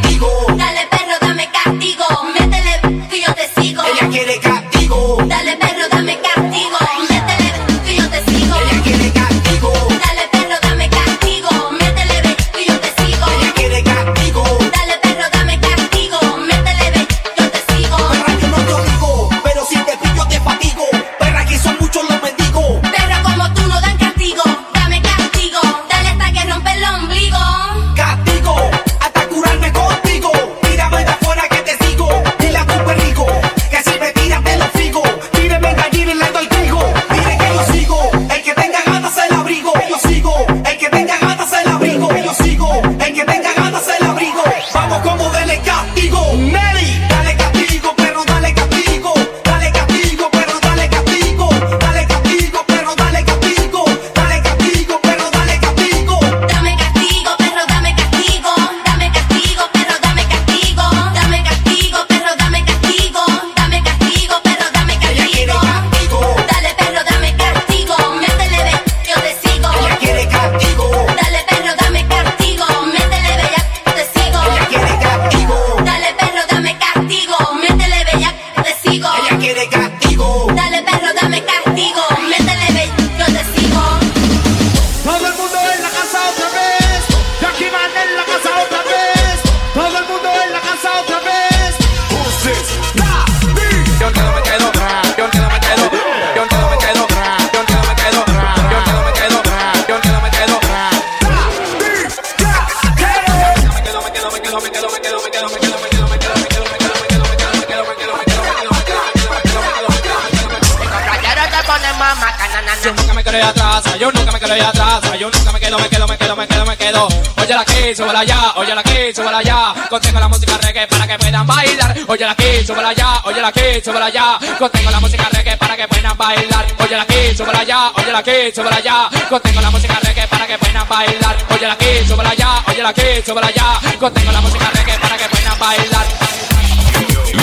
quedo, 115.92 116.08
me 116.08 116.18
quedo, 116.18 116.36
me 116.36 116.48
quedo, 116.48 116.66
me 116.66 116.78
quedo. 116.78 117.08
Oye 117.38 117.54
la 117.54 117.62
aquí, 117.62 117.96
súbela 117.96 118.20
allá, 118.22 118.54
oye 118.56 118.74
la 118.74 118.82
aquí, 118.82 119.14
súbela 119.14 119.38
allá. 119.38 119.74
Contengo 119.90 120.20
la 120.20 120.28
música 120.28 120.58
reggae 120.58 120.88
para 120.88 121.06
que 121.06 121.18
puedan 121.20 121.46
bailar. 121.46 121.96
Oye 122.08 122.26
la 122.26 122.32
aquí, 122.32 122.66
súbela 122.66 122.90
allá, 122.90 123.22
oye 123.26 123.42
la 123.42 123.48
aquí, 123.50 123.82
súbela 123.84 124.06
allá. 124.06 124.40
Contengo 124.58 124.92
la 124.92 125.00
música 125.00 125.30
reggae 125.32 125.58
para 125.58 125.76
que 125.76 125.88
puedan 125.88 126.18
bailar. 126.18 126.66
Oye 126.80 126.96
la 126.96 127.04
aquí, 127.04 127.36
súbela 127.36 127.60
allá, 127.60 127.92
oye 127.96 128.12
la 128.12 128.20
aquí, 128.20 128.52
súbela 128.56 128.78
allá. 128.78 129.10
Contengo 129.30 129.62
la 129.62 129.70
música 129.70 130.00
reggae 130.02 130.28
para 130.28 130.48
que 130.48 130.58
puedan 130.58 130.88
bailar. 130.88 131.38
Oye 131.50 131.68
la 131.68 131.74
aquí, 131.74 132.08
súbela 132.08 132.30
allá, 132.30 132.64
oye 132.68 132.84
la 132.84 132.90
aquí, 132.90 133.22
súbela 133.26 133.48
allá. 133.48 133.80
Contengo 134.00 134.32
la 134.32 134.42
música 134.42 134.72
reggae 134.74 134.98
para 135.00 135.18
que 135.18 135.30
puedan 135.30 135.60
bailar. 135.60 136.06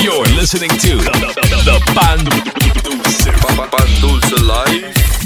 You're 0.03 0.27
listening 0.41 0.71
to 0.71 0.97
the, 0.99 1.11
the, 1.11 1.59
the 1.65 1.81
Dulce, 2.85 3.57
Pan 3.71 3.89
Dulce 4.01 4.33
Live. 4.41 5.18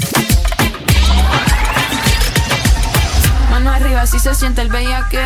Mano 3.53 3.71
arriba 3.71 4.05
si 4.07 4.17
se 4.17 4.33
siente 4.33 4.63
el 4.63 4.69
bellaqueo. 4.69 5.21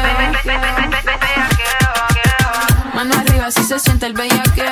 Mano 2.93 3.15
arriba 3.15 3.49
si 3.49 3.63
se 3.63 3.79
siente 3.79 4.05
el 4.05 4.11
bellaqueo. 4.13 4.65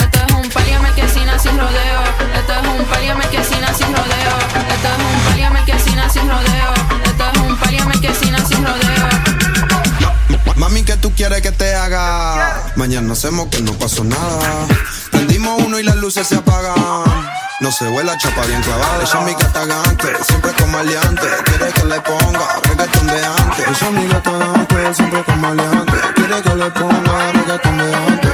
Esto 0.00 0.18
es 0.26 0.32
un 0.32 0.48
paliame 0.50 0.90
que 0.96 1.08
sin 1.08 1.38
sin 1.38 1.56
rodeo. 1.56 2.02
Esto 2.34 2.52
es 2.52 2.66
un 2.66 2.84
paliame 2.86 3.28
que 3.28 3.44
sin 3.44 3.64
sin 3.76 3.94
rodeo. 3.94 4.36
Esto 4.74 4.88
es 4.88 4.98
un 4.98 5.20
paliame 5.30 5.64
que 5.64 5.78
sin 5.78 6.10
sin 6.10 6.28
rodeo. 6.28 6.74
Esto 7.04 7.30
es 7.32 7.38
un 7.38 7.56
paliame 7.56 8.00
que 8.00 8.12
sin 8.12 8.36
sin 8.44 8.66
rodeo. 8.66 9.25
Mami, 10.96 11.02
¿qué 11.02 11.08
tú 11.08 11.12
quieres 11.14 11.42
que 11.42 11.52
te 11.52 11.74
haga? 11.74 12.72
Mañana 12.76 13.12
hacemos 13.12 13.48
que 13.48 13.60
no 13.60 13.72
pasó 13.72 14.04
nada. 14.04 14.66
Prendimos 15.10 15.62
uno 15.62 15.78
y 15.78 15.82
las 15.82 15.96
luces 15.96 16.26
se 16.26 16.36
apagan. 16.36 16.74
No 17.60 17.70
se 17.72 17.88
vuela 17.88 18.16
chapa 18.18 18.44
bien 18.46 18.62
clavada. 18.62 19.02
Ella 19.02 19.20
es 19.20 19.26
mi 19.26 19.32
gata 19.32 19.64
gante, 19.64 20.24
siempre 20.24 20.52
con 20.52 20.70
maleante. 20.70 21.26
Quiere 21.44 21.72
que 21.72 21.84
le 21.84 22.00
ponga 22.00 22.60
reggaetón 22.68 23.06
de 23.06 23.24
antes. 23.24 23.66
Ella 23.66 23.88
es 23.88 23.92
mi 23.92 24.08
gata 24.08 24.30
gante, 24.32 24.94
siempre 24.94 25.24
con 25.24 25.40
maleante. 25.40 25.92
Quiere 26.14 26.42
que 26.42 26.54
le 26.54 26.70
ponga 26.70 27.32
reggaetón 27.32 27.78
de 27.78 27.94
antes. 27.94 28.32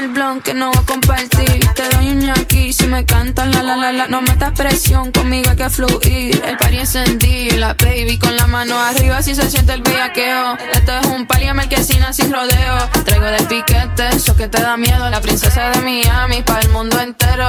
El 0.00 0.08
blon 0.08 0.40
que 0.40 0.54
no 0.54 0.70
voy 0.70 0.78
a 0.78 0.86
compartir. 0.86 1.70
Un 2.10 2.18
ñaki 2.18 2.72
si 2.72 2.88
me 2.88 3.04
cantan 3.04 3.52
la 3.52 3.62
la 3.62 3.76
la 3.76 3.92
la. 3.92 4.08
No 4.08 4.20
metas 4.20 4.50
presión, 4.50 5.12
conmigo 5.12 5.48
hay 5.50 5.56
que 5.56 5.70
fluir. 5.70 6.42
El 6.44 6.56
party 6.56 6.78
encendido, 6.78 7.56
la 7.58 7.74
baby 7.74 8.18
con 8.18 8.34
la 8.36 8.48
mano 8.48 8.76
arriba 8.80 9.22
si 9.22 9.32
se 9.32 9.48
siente 9.48 9.74
el 9.74 9.82
bellaqueo. 9.82 10.56
Esto 10.72 10.92
es 10.98 11.06
un 11.06 11.26
party 11.28 11.52
marquesina 11.54 12.12
sin 12.12 12.32
rodeo. 12.32 12.88
Traigo 13.04 13.26
de 13.26 13.42
piquete, 13.44 14.08
eso 14.08 14.34
que 14.36 14.48
te 14.48 14.60
da 14.60 14.76
miedo. 14.76 15.08
La 15.08 15.20
princesa 15.20 15.70
de 15.70 15.80
Miami 15.82 16.42
para 16.42 16.60
el 16.62 16.70
mundo 16.70 16.98
entero. 16.98 17.46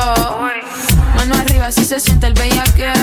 Mano 1.16 1.36
arriba 1.36 1.72
si 1.72 1.84
se 1.84 2.00
siente 2.00 2.28
el 2.28 2.34
bellaqueo. 2.34 2.94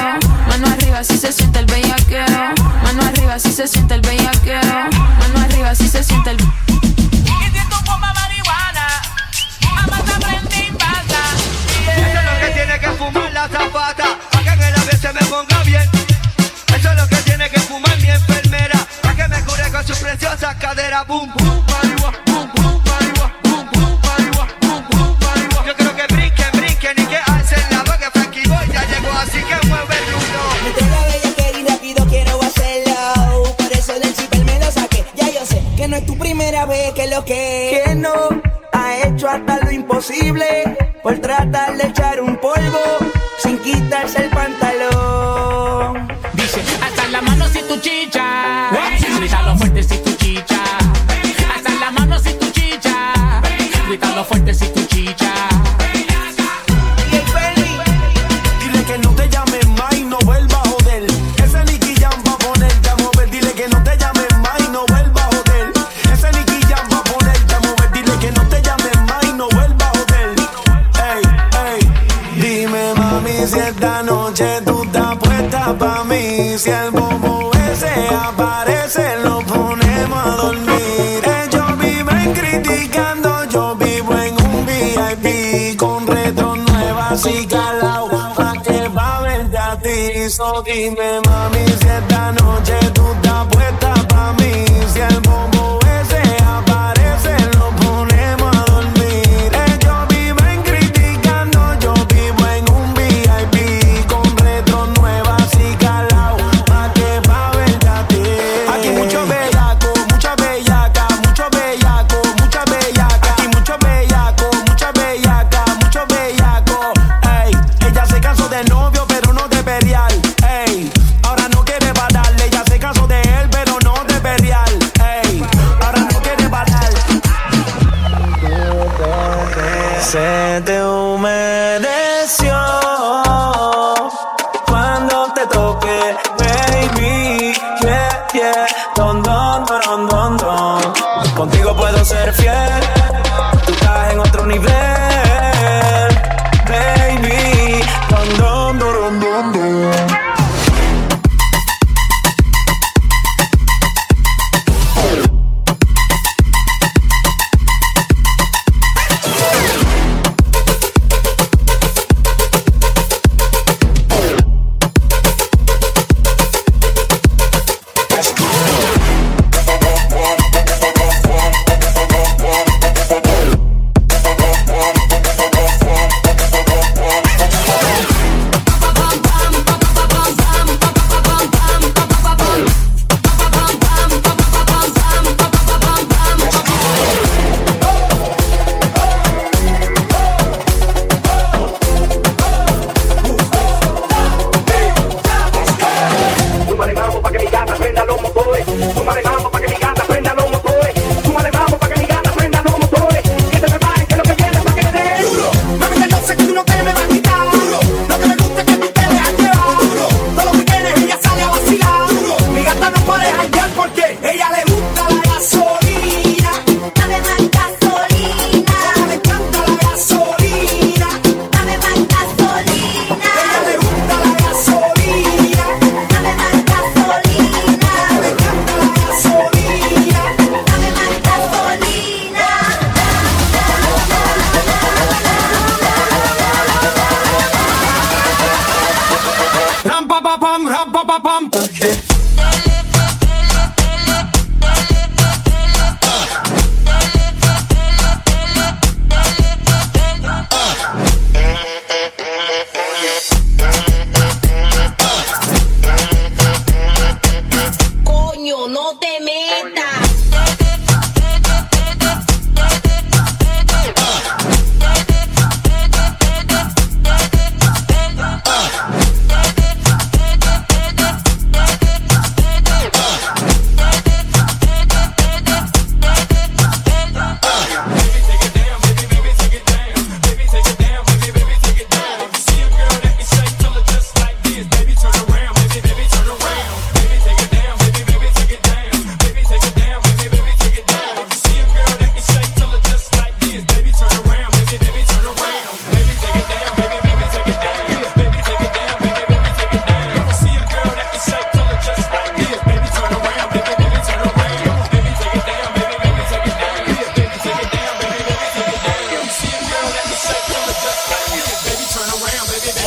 Mano 0.48 0.68
arriba 0.68 1.02
si 1.02 1.18
se 1.18 1.32
siente 1.32 1.58
el 1.58 1.66
bellaqueo. 1.66 2.54
Mano 2.84 3.02
arriba 3.02 3.36
si 3.40 3.50
se 3.50 3.66
siente 3.66 3.94
el 3.94 4.00
bellaqueo. 4.02 4.60
Mano 4.60 5.40
arriba 5.44 5.74
si 5.74 5.88
se 5.88 6.04
siente 6.04 6.30
el 6.30 6.36
eso 11.96 12.18
es 12.18 12.24
lo 12.24 12.40
que 12.40 12.50
tiene 12.54 12.78
que 12.80 12.88
fumar 12.98 13.32
la 13.32 13.48
tapata, 13.48 14.18
hagan 14.36 14.62
el 14.62 14.74
avión 14.74 15.00
se 15.00 15.12
me 15.12 15.20
ponga 15.26 15.62
bien. 15.64 15.88
Eso 16.76 16.90
es 16.90 16.96
lo 16.96 17.08
que 17.08 17.16
tiene 17.16 17.48
que 17.50 17.60
fumar 17.60 17.96
mi 17.98 18.10
enfermera, 18.10 18.78
para 19.02 19.14
que 19.16 19.28
me 19.28 19.42
cure 19.44 19.70
con 19.70 19.86
su 19.86 19.94
preciosa 20.02 20.54
cadera. 20.58 21.04
Boom. 21.04 21.32
Yo 25.66 25.74
creo 25.76 25.96
que 25.96 26.14
brinque, 26.14 26.44
brinque 26.54 26.94
ni 26.96 27.06
que 27.06 27.16
haces 27.16 27.70
la 27.70 27.82
doble. 27.84 28.06
Frankie 28.12 28.48
Boy 28.48 28.66
ya 28.72 28.84
llegó 28.86 29.12
así 29.18 29.38
que 29.42 29.66
mueve 29.68 29.94
el 29.98 30.04
culo. 30.14 30.42
Mientras 30.62 31.14
ella 31.14 31.34
quería 31.36 31.76
pido 31.80 32.06
quiero 32.06 32.42
hacerla. 32.42 33.14
Por 33.56 33.72
eso 33.72 33.92
del 33.98 34.14
chiple 34.14 34.44
me 34.44 34.58
lo 34.58 34.70
saque. 34.70 35.04
ya 35.14 35.30
yo 35.30 35.44
sé 35.46 35.62
que 35.76 35.88
no 35.88 35.96
es 35.96 36.06
tu 36.06 36.16
primera 36.16 36.64
vez 36.66 36.92
que 36.94 37.06
lo 37.08 37.24
que 37.24 37.82
que 37.84 37.94
no 37.94 38.14
ha 38.72 38.96
hecho 38.96 39.28
hasta 39.28 39.67
imposible 39.98 40.76
por 41.02 41.18
tratar 41.18 41.76
de 41.76 41.88
echar 41.88 42.17
dime 90.68 91.20
mami 91.24 91.57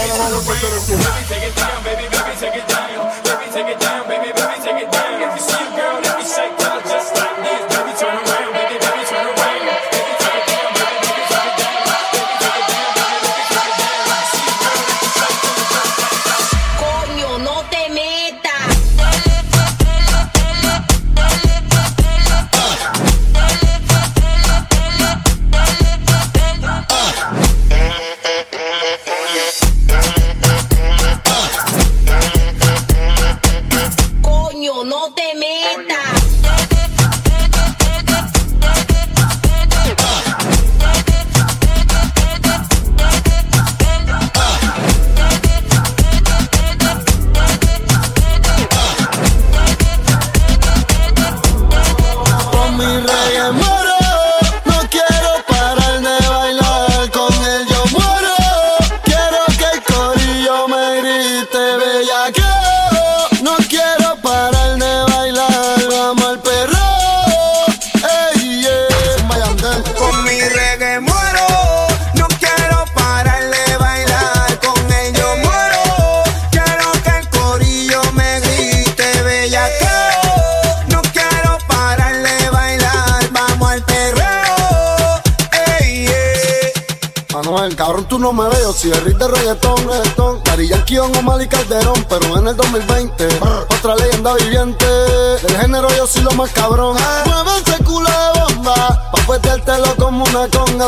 all 0.09 0.21
I 0.21 0.31
want 0.31 0.45
to 0.45 1.83
the. 1.85 1.90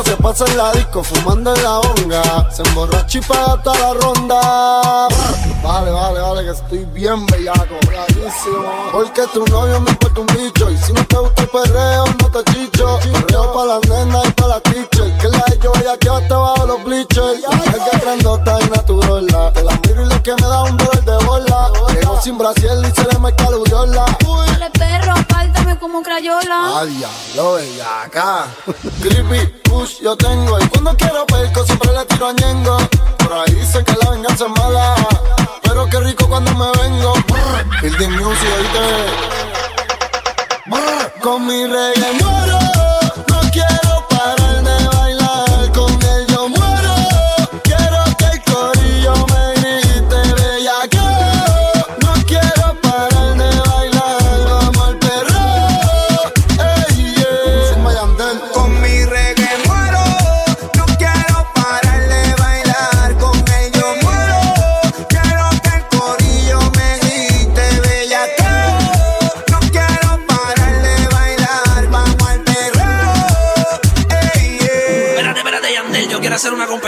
se 0.04 0.16
pasa 0.18 0.46
en 0.46 0.58
la 0.58 0.72
disco 0.74 1.04
fumando 1.04 1.54
en 1.56 1.64
la 1.64 1.80
honga. 1.80 2.52
Se 2.52 2.62
emborracha 2.64 3.18
y 3.18 3.22
paga 3.22 3.62
toda 3.64 3.80
la 3.80 3.94
ronda. 3.94 5.08
Vale, 5.64 5.92
vale, 5.92 6.20
vale, 6.20 6.44
que 6.44 6.52
estoy 6.52 6.86
bien 6.86 7.26
bellaco, 7.28 7.76
bravísimo. 7.88 8.92
Porque 8.92 9.22
tu 9.34 9.46
novio 9.46 9.80
me 9.82 9.92
importa 9.92 10.22
un 10.22 10.28
bicho 10.28 10.70
y 10.70 10.78
si 10.78 10.94
no 10.94 11.06
te 11.06 11.18
gusta 11.18 11.42
el 11.42 11.50
perreo 11.50 12.03
Por 32.20 33.34
ahí 33.34 33.66
sé 33.66 33.84
que 33.84 33.94
la 34.04 34.12
venganza 34.12 34.46
es 34.46 34.52
mala. 34.52 34.96
Pero 35.64 35.88
qué 35.88 36.00
rico 36.00 36.28
cuando 36.28 36.54
me 36.54 36.72
vengo. 36.82 37.14
Brr, 37.28 37.82
building 37.82 38.12
Music, 38.12 38.50
oíste. 38.58 38.80
Brr, 40.68 41.22
con 41.22 41.46
mi 41.46 41.66
reggae 41.66 42.14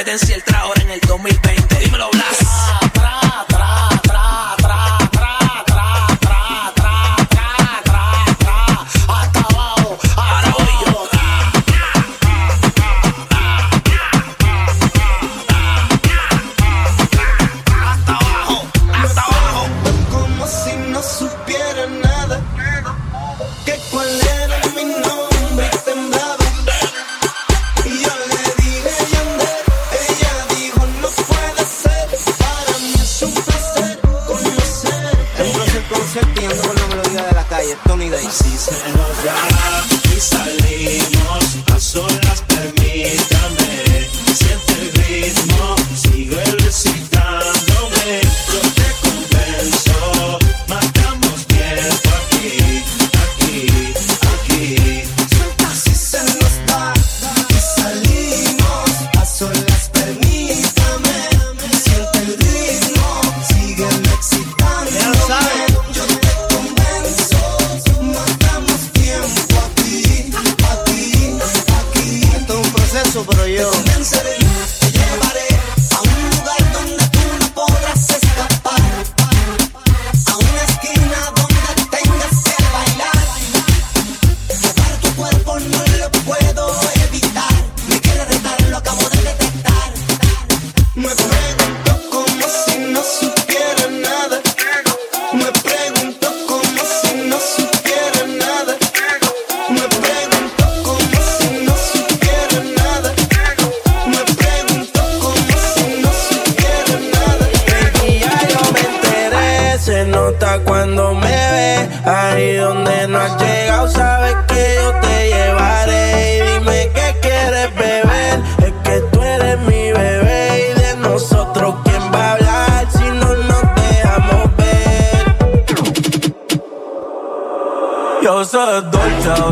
competencia 0.05 0.35
el 0.35 0.54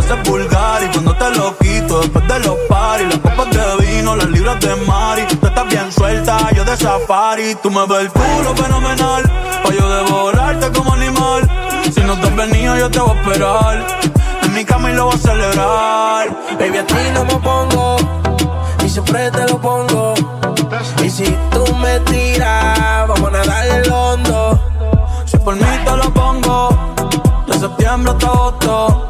haces 0.03 0.29
vulgar 0.29 0.83
y 0.83 0.87
cuando 0.87 1.15
te 1.15 1.29
lo 1.31 1.57
quito 1.57 2.01
después 2.01 2.27
de 2.27 2.39
los 2.39 2.57
paris, 2.69 3.07
las 3.07 3.19
copas 3.19 3.49
de 3.49 3.85
vino, 3.85 4.15
las 4.15 4.29
libras 4.29 4.59
de 4.59 4.75
Mari, 4.75 5.23
tú 5.39 5.47
estás 5.47 5.67
bien 5.67 5.91
suelta, 5.91 6.51
yo 6.51 6.65
de 6.65 6.77
safari, 6.77 7.55
tú 7.61 7.71
me 7.71 7.85
ves 7.87 8.01
el 8.01 8.09
culo 8.11 8.55
fenomenal, 8.55 9.23
pa' 9.63 9.73
yo 9.73 9.89
devorarte 9.89 10.71
como 10.71 10.93
animal, 10.93 11.49
si 11.93 12.01
no 12.01 12.19
te 12.19 12.27
has 12.27 12.35
venido 12.35 12.77
yo 12.77 12.89
te 12.89 12.99
voy 12.99 13.17
a 13.17 13.21
esperar, 13.21 13.87
en 14.43 14.53
mi 14.53 14.65
cama 14.65 14.91
y 14.91 14.95
lo 14.95 15.05
voy 15.05 15.15
a 15.15 15.17
celebrar, 15.17 16.37
baby 16.59 16.77
a 16.77 16.85
ti 16.85 16.95
no 17.13 17.25
me 17.25 17.35
pongo, 17.35 17.97
y 18.85 18.89
siempre 18.89 19.31
te 19.31 19.47
lo 19.47 19.59
pongo, 19.61 20.13
y 21.03 21.09
si 21.09 21.25
tú 21.51 21.75
me 21.75 21.99
tiras, 22.01 23.07
vamos 23.07 23.29
a 23.29 23.31
nadar 23.31 23.65
el 23.67 23.91
hondo, 23.91 24.59
si 25.25 25.37
por 25.37 25.55
mí 25.55 25.65
te 25.85 25.97
lo 25.97 26.13
pongo, 26.13 26.93
de 27.47 27.59
septiembre 27.59 28.11
hasta 28.11 28.27
agosto, 28.27 29.02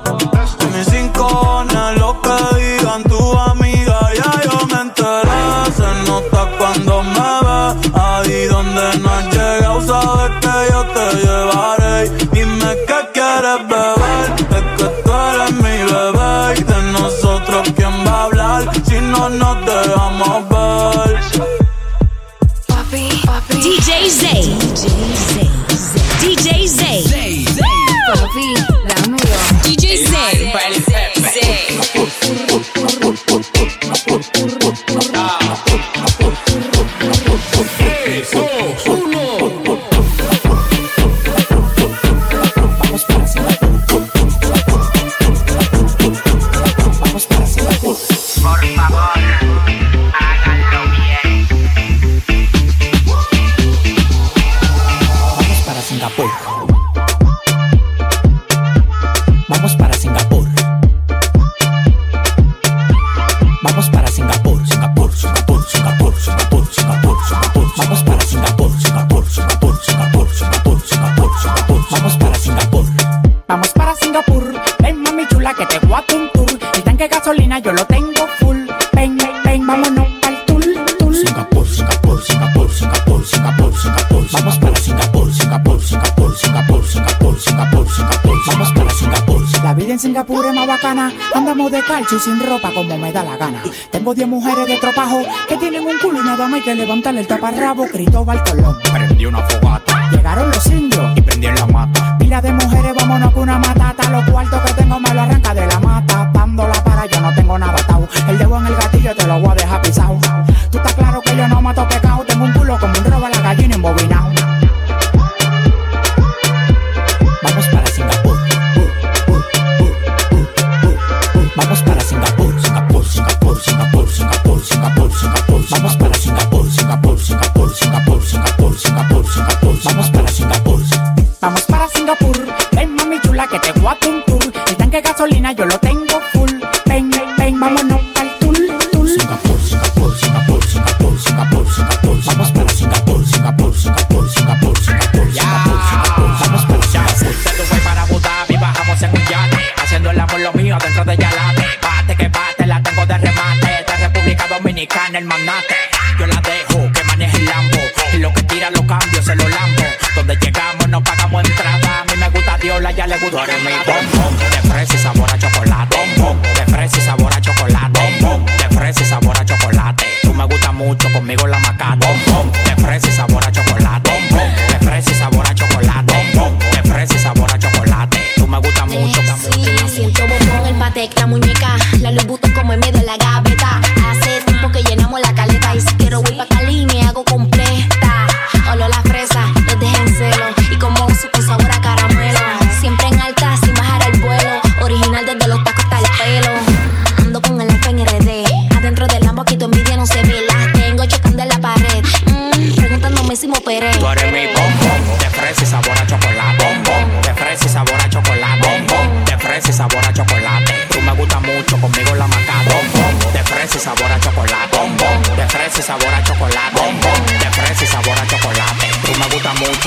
de 91.73 91.81
calcio 91.81 92.17
y 92.17 92.21
sin 92.21 92.39
ropa 92.39 92.71
como 92.71 92.97
me 92.99 93.11
da 93.11 93.23
la 93.23 93.35
gana. 93.35 93.63
Tengo 93.89 94.13
10 94.13 94.27
mujeres 94.27 94.67
de 94.67 94.77
tropajo 94.77 95.23
que 95.49 95.57
tienen 95.57 95.83
un 95.83 95.97
culo 95.97 96.21
y 96.21 96.23
nada 96.23 96.47
más 96.47 96.59
hay 96.59 96.61
que 96.61 96.75
levantarle 96.75 97.21
el 97.21 97.27
taparrabo. 97.27 97.87
Cristóbal 97.87 98.43
Colón. 98.43 98.77
Prendí 98.93 99.25
una 99.25 99.39
fogata. 99.39 100.09
Llegaron 100.11 100.51
los 100.51 100.65
indios 100.67 101.17
y 101.17 101.21
prendieron 101.21 101.59
la 101.59 101.67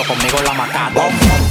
conmigo 0.05 0.43
la 0.43 0.53
macate. 0.53 1.46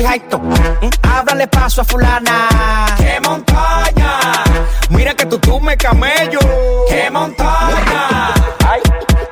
Estoy 0.00 0.04
jaito. 0.04 0.38
¿Mm? 0.38 0.88
Háblale 1.02 1.46
paso 1.48 1.82
a 1.82 1.84
fulana. 1.84 2.48
¡Qué 2.96 3.20
montaña! 3.20 4.44
Mira 4.90 5.14
que 5.14 5.26
tú 5.26 5.38
tú 5.38 5.60
me 5.60 5.76
camello. 5.76 6.40
¡Qué 6.88 7.10
montaña! 7.10 8.34
Ay, 8.68 8.80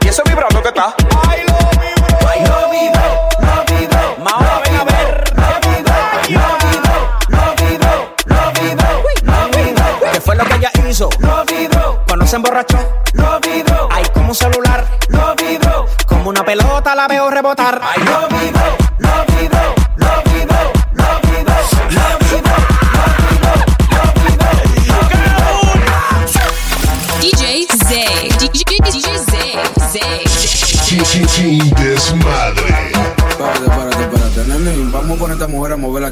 ¿y 0.00 0.08
eso 0.08 0.22
vibrando 0.26 0.62
que 0.62 0.68
está? 0.68 0.94
Ay, 1.28 1.42
lo 1.46 1.58
vibro. 1.80 2.28
Ay, 2.28 2.40
lo 2.46 2.70
vivo, 2.70 3.28
lo. 3.40 4.24
Mahoma, 4.24 4.60
ven 4.64 4.76
a 4.76 4.84
ver. 4.84 5.32
Lo 5.36 5.48
vivo, 5.68 5.94
lo 6.28 6.46
vivo, 6.68 6.94
lo 7.28 7.44
vivo, 7.64 7.92
lo 8.26 8.52
vivo, 8.60 8.84
lo 9.22 9.38
vivo. 9.58 10.12
¿Qué 10.12 10.20
fue 10.20 10.36
lo 10.36 10.44
que 10.44 10.54
ella 10.54 10.70
hizo? 10.88 11.08
Lo 11.18 11.44
vivo. 11.44 12.02
Cuando 12.06 12.26
se 12.26 12.36
emborrachó. 12.36 12.78
Lo 13.14 13.40
vivo. 13.40 13.88
Ay, 13.90 14.04
como 14.12 14.28
un 14.28 14.34
celular. 14.34 14.84
Lo 15.08 15.34
vivo. 15.36 15.86
Como 16.06 16.28
una 16.30 16.44
pelota 16.44 16.94
la 16.94 17.08
veo 17.08 17.30
rebotar. 17.30 17.80
Ay, 17.82 18.02
lo 18.04 18.28
vivo, 18.28 18.37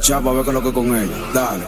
mujer 0.06 0.14
a 0.14 0.20
mover 0.20 0.22
la 0.22 0.22
chapa 0.22 0.30
a 0.30 0.34
ver 0.34 0.44
qué 0.44 0.52
lo 0.52 0.62
que 0.62 0.72
con 0.72 0.86
ella. 0.96 1.16
Dale. 1.34 1.66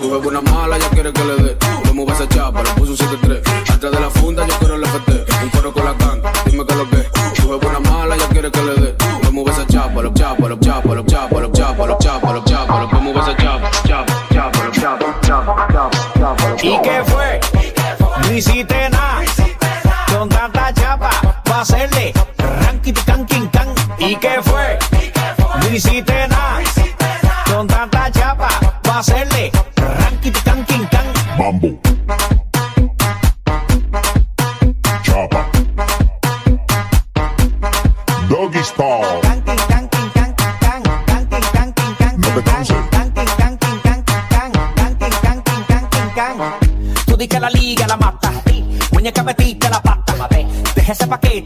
Tu 0.00 0.10
ves 0.10 0.26
una 0.26 0.40
mala, 0.42 0.78
ya 0.78 0.88
quiere 0.90 1.12
que 1.12 1.24
le 1.24 1.36
dé. 1.36 1.56
Le 1.84 1.92
mueve 1.92 2.12
esa 2.12 2.28
chapa, 2.28 2.62
le 2.62 2.70
puso 2.70 2.92
un 2.92 2.98
7-3. 2.98 3.72
Atrás 3.72 3.92
de 3.92 4.00
la 4.00 4.10
funda, 4.10 4.46
yo 4.46 4.54
quiero 4.58 4.74
el 4.74 4.84
FT. 4.84 5.24
Un 5.42 5.50
coro 5.50 5.72
con 5.72 5.84
la 5.84 5.94
canta, 5.94 6.32
dime 6.46 6.64
qué 6.66 6.72
es 6.72 6.78
lo 6.78 6.90
que. 6.90 7.10
Tu 7.36 7.68
una 7.68 7.80
mala, 7.80 8.16
ya 8.16 8.28
quiere 8.28 8.50
que 8.50 8.62
le 8.62 8.74
dé. 8.74 8.96
Le 9.22 9.30
mueve 9.30 9.50
esa 9.52 9.66
chapa, 9.66 10.02
lo 10.02 10.12
chapa, 10.12 10.48
lo 10.48 10.56
chapa, 10.58 10.94
lo 10.94 11.02
chapa, 11.04 11.40
lo 11.40 11.50
chapa, 11.52 11.86
lo 11.86 11.98
chapa, 11.98 12.32
lo 12.32 12.44
chapa, 12.44 12.80
lo 12.80 13.00
mueve 13.00 13.20
esa 13.20 13.36
chapa, 13.36 13.70
chapa, 13.86 14.24
chapa, 14.32 14.64
lo 14.64 14.72
chapa, 14.72 15.20
chapa, 15.22 15.68
chapa, 15.72 15.90
chapa. 16.18 16.56
¿Y 16.62 16.80
qué 16.82 17.02
fue? 17.06 17.40
No 18.22 18.32
hiciste 18.32 18.90
nada. 18.90 18.95
Hacerle 21.56 22.12
ranking 22.36 22.92
can 23.06 23.24
king 23.24 23.48
can. 23.48 23.68
¿Y 23.98 24.14
qué 24.16 24.42
fue? 24.42 24.78
No 25.58 25.74
hiciste 25.74 26.28
nada. 26.28 26.60
Con 27.46 27.66
tanta 27.66 28.10
chapa, 28.12 28.48
hacerle 28.92 29.50
ranking 29.74 30.32
can 30.44 30.64
king 30.66 30.86
can. 30.90 31.06
Mambo. 31.38 31.68
Chapa. 35.02 35.46
Doggy 38.28 38.62
style. 38.62 39.20
No 42.18 42.28
te 42.34 42.42
canses. 42.42 42.76
Tú 47.06 47.16
di 47.16 47.26
que 47.26 47.40
la 47.40 47.48
liga 47.48 47.86
la 47.86 47.96
mata. 47.96 48.30
Muñeca 48.92 49.22
metiste 49.22 49.70
la 49.70 49.80
pata. 49.80 49.96
Deja 50.74 50.92
ese 50.92 51.06
paquete, 51.06 51.45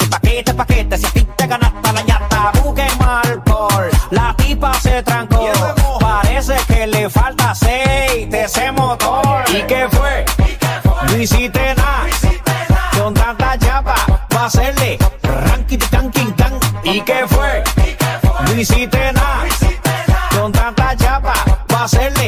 paquete. 0.61 0.99
Si 0.99 1.07
a 1.07 1.11
ti 1.11 1.23
te 1.37 1.47
ganaste 1.47 1.93
la 1.93 2.03
ñata, 2.03 2.53
busque 2.63 2.87
por. 3.45 3.91
La 4.11 4.35
tipa 4.37 4.75
se 4.75 5.03
trancó. 5.03 5.47
Parece 6.01 6.57
que 6.69 6.87
le 6.87 7.09
falta 7.09 7.51
aceite 7.53 8.45
ese 8.45 8.71
motor. 8.73 9.45
¿Y 9.49 9.63
qué 9.63 9.89
fue? 9.91 10.25
No 11.07 11.17
hiciste 11.17 11.75
nada. 11.75 12.07
Con 12.97 13.15
tanta 13.15 13.59
chapa, 13.59 13.95
va 14.35 14.43
a 14.43 14.47
hacerle 14.47 14.99
ranking 15.23 15.79
can 15.91 16.11
king 16.11 16.33
can. 16.37 16.53
¿Y 16.85 17.01
qué 17.01 17.21
fue? 17.27 17.65
No 18.45 18.53
hiciste 18.61 19.13
nada. 19.15 19.45
Con 20.37 20.53
tanta 20.53 20.95
chapa, 20.97 21.35
va 21.73 21.81
a 21.81 21.85
hacerle 21.85 22.20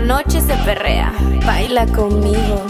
Noche 0.00 0.40
se 0.40 0.54
perrea, 0.64 1.12
baila 1.44 1.86
conmigo. 1.86 2.62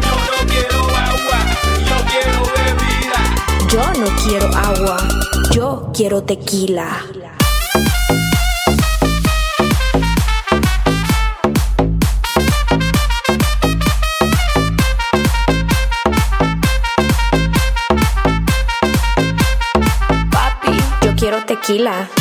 Yo 0.00 0.16
no 0.26 0.46
quiero 0.48 0.80
agua, 0.96 1.38
yo 1.88 1.96
quiero 2.10 2.40
bebida. 2.56 3.20
Yo 3.70 3.84
no 4.00 4.08
quiero 4.24 4.48
agua, 4.56 4.96
yo 5.54 5.90
quiero 5.94 6.22
tequila. 6.22 7.04
tequila. 21.50 22.19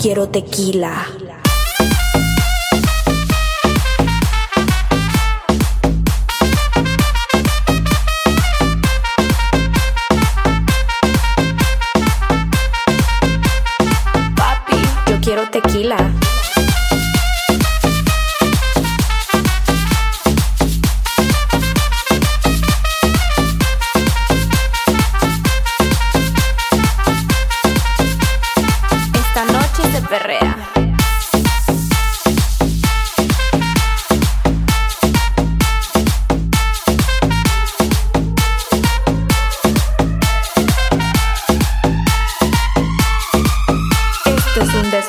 quiero 0.00 0.30
tequila. 0.30 1.06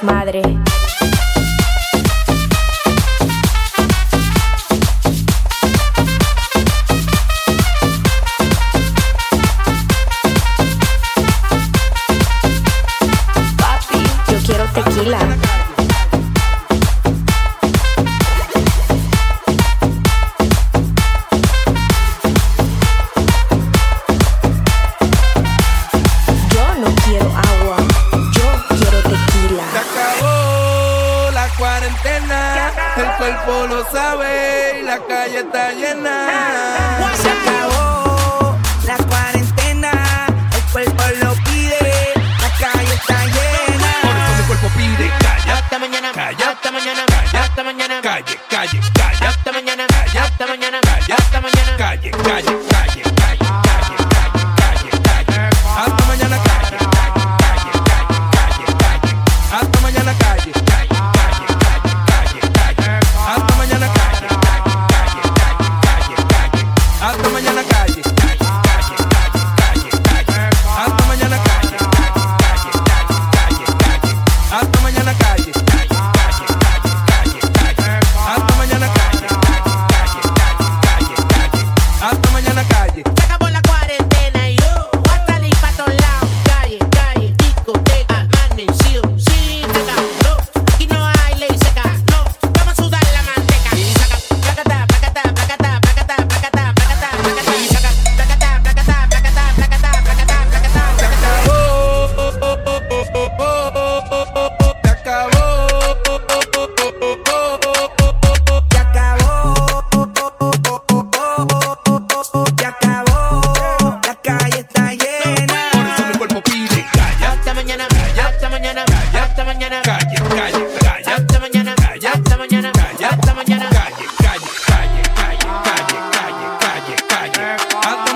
Madre. 0.04 0.71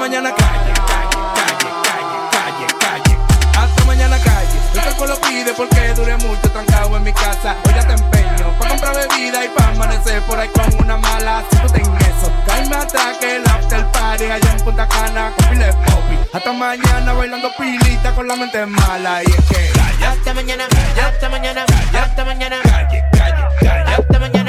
Hasta 0.06 0.18
mañana 0.20 0.36
calle, 0.36 0.74
calle, 0.86 1.18
calle, 1.34 1.70
calle, 1.82 2.18
calle, 2.32 2.68
calle. 2.80 3.18
Hasta 3.58 3.86
mañana 3.86 4.20
calle. 4.20 4.60
El 4.76 4.82
cuerpo 4.82 5.06
lo 5.08 5.16
pide 5.20 5.52
porque 5.58 5.94
duré 5.96 6.16
mucho 6.18 6.48
trancado 6.52 6.96
en 6.96 7.04
mi 7.06 7.12
casa. 7.12 7.56
Hoy 7.66 7.74
ya 7.74 7.88
te 7.88 7.94
empeño 7.94 8.54
pa' 8.60 8.68
comprar 8.70 8.96
bebida 8.96 9.44
y 9.46 9.50
pa' 9.50 9.68
amanecer 9.70 10.22
por 10.28 10.38
ahí 10.38 10.48
con 10.50 10.72
una 10.80 10.98
mala. 10.98 11.44
Si 11.50 11.58
tú 11.58 11.68
ten 11.70 11.82
eso, 11.82 12.32
calma 12.46 12.78
hasta 12.82 13.20
que 13.20 13.38
el 13.38 13.48
after 13.48 13.84
party 13.94 14.26
allá 14.26 14.52
en 14.52 14.64
Punta 14.64 14.88
Cana 14.88 15.32
con 15.36 15.50
pile 15.50 15.74
popi. 15.74 16.20
Hasta 16.32 16.54
mañana 16.54 17.14
bailando 17.14 17.50
pilita 17.58 18.14
con 18.14 18.28
la 18.28 18.36
mente 18.36 18.64
mala. 18.64 19.24
Y 19.24 19.26
es 19.26 19.46
que. 19.46 19.72
Hasta 20.06 20.36
mañana, 20.36 20.66
hasta 21.04 21.30
mañana, 21.30 21.64
hasta 21.64 21.66
mañana, 21.66 21.66
hasta 22.00 22.26
mañana. 22.26 22.58
Calle, 22.62 23.04
calle, 23.12 23.44
calle. 23.60 23.96
Hasta 23.96 24.20
mañana. 24.20 24.45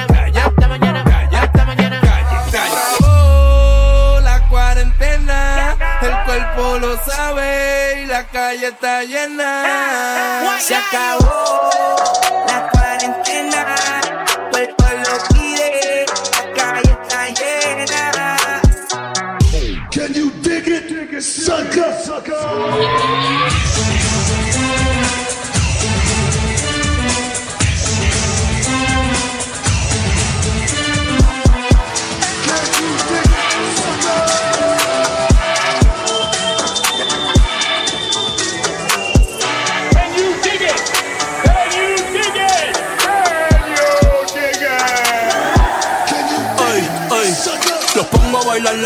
cuerpo 6.57 6.78
lo 6.78 6.96
sabe 7.04 8.02
y 8.02 8.07
la 8.07 8.24
calle 8.24 8.68
está 8.68 9.02
llena. 9.04 9.62
Ah, 9.66 10.42
ah, 10.48 10.59
Se 10.61 10.74
acabó 10.74 11.70
la 12.46 12.68
cuarentena, 12.70 13.76
cuerpo 14.50 14.84
lo 14.84 15.34
pide, 15.34 16.07
la 16.36 16.52
calle 16.54 16.96
está 17.02 17.28
llena. 17.28 18.61
Can 19.90 20.14
you 20.14 20.30
dig 20.42 20.66
it? 20.68 21.22
Sucker, 21.22 21.94
sucker. 22.04 23.75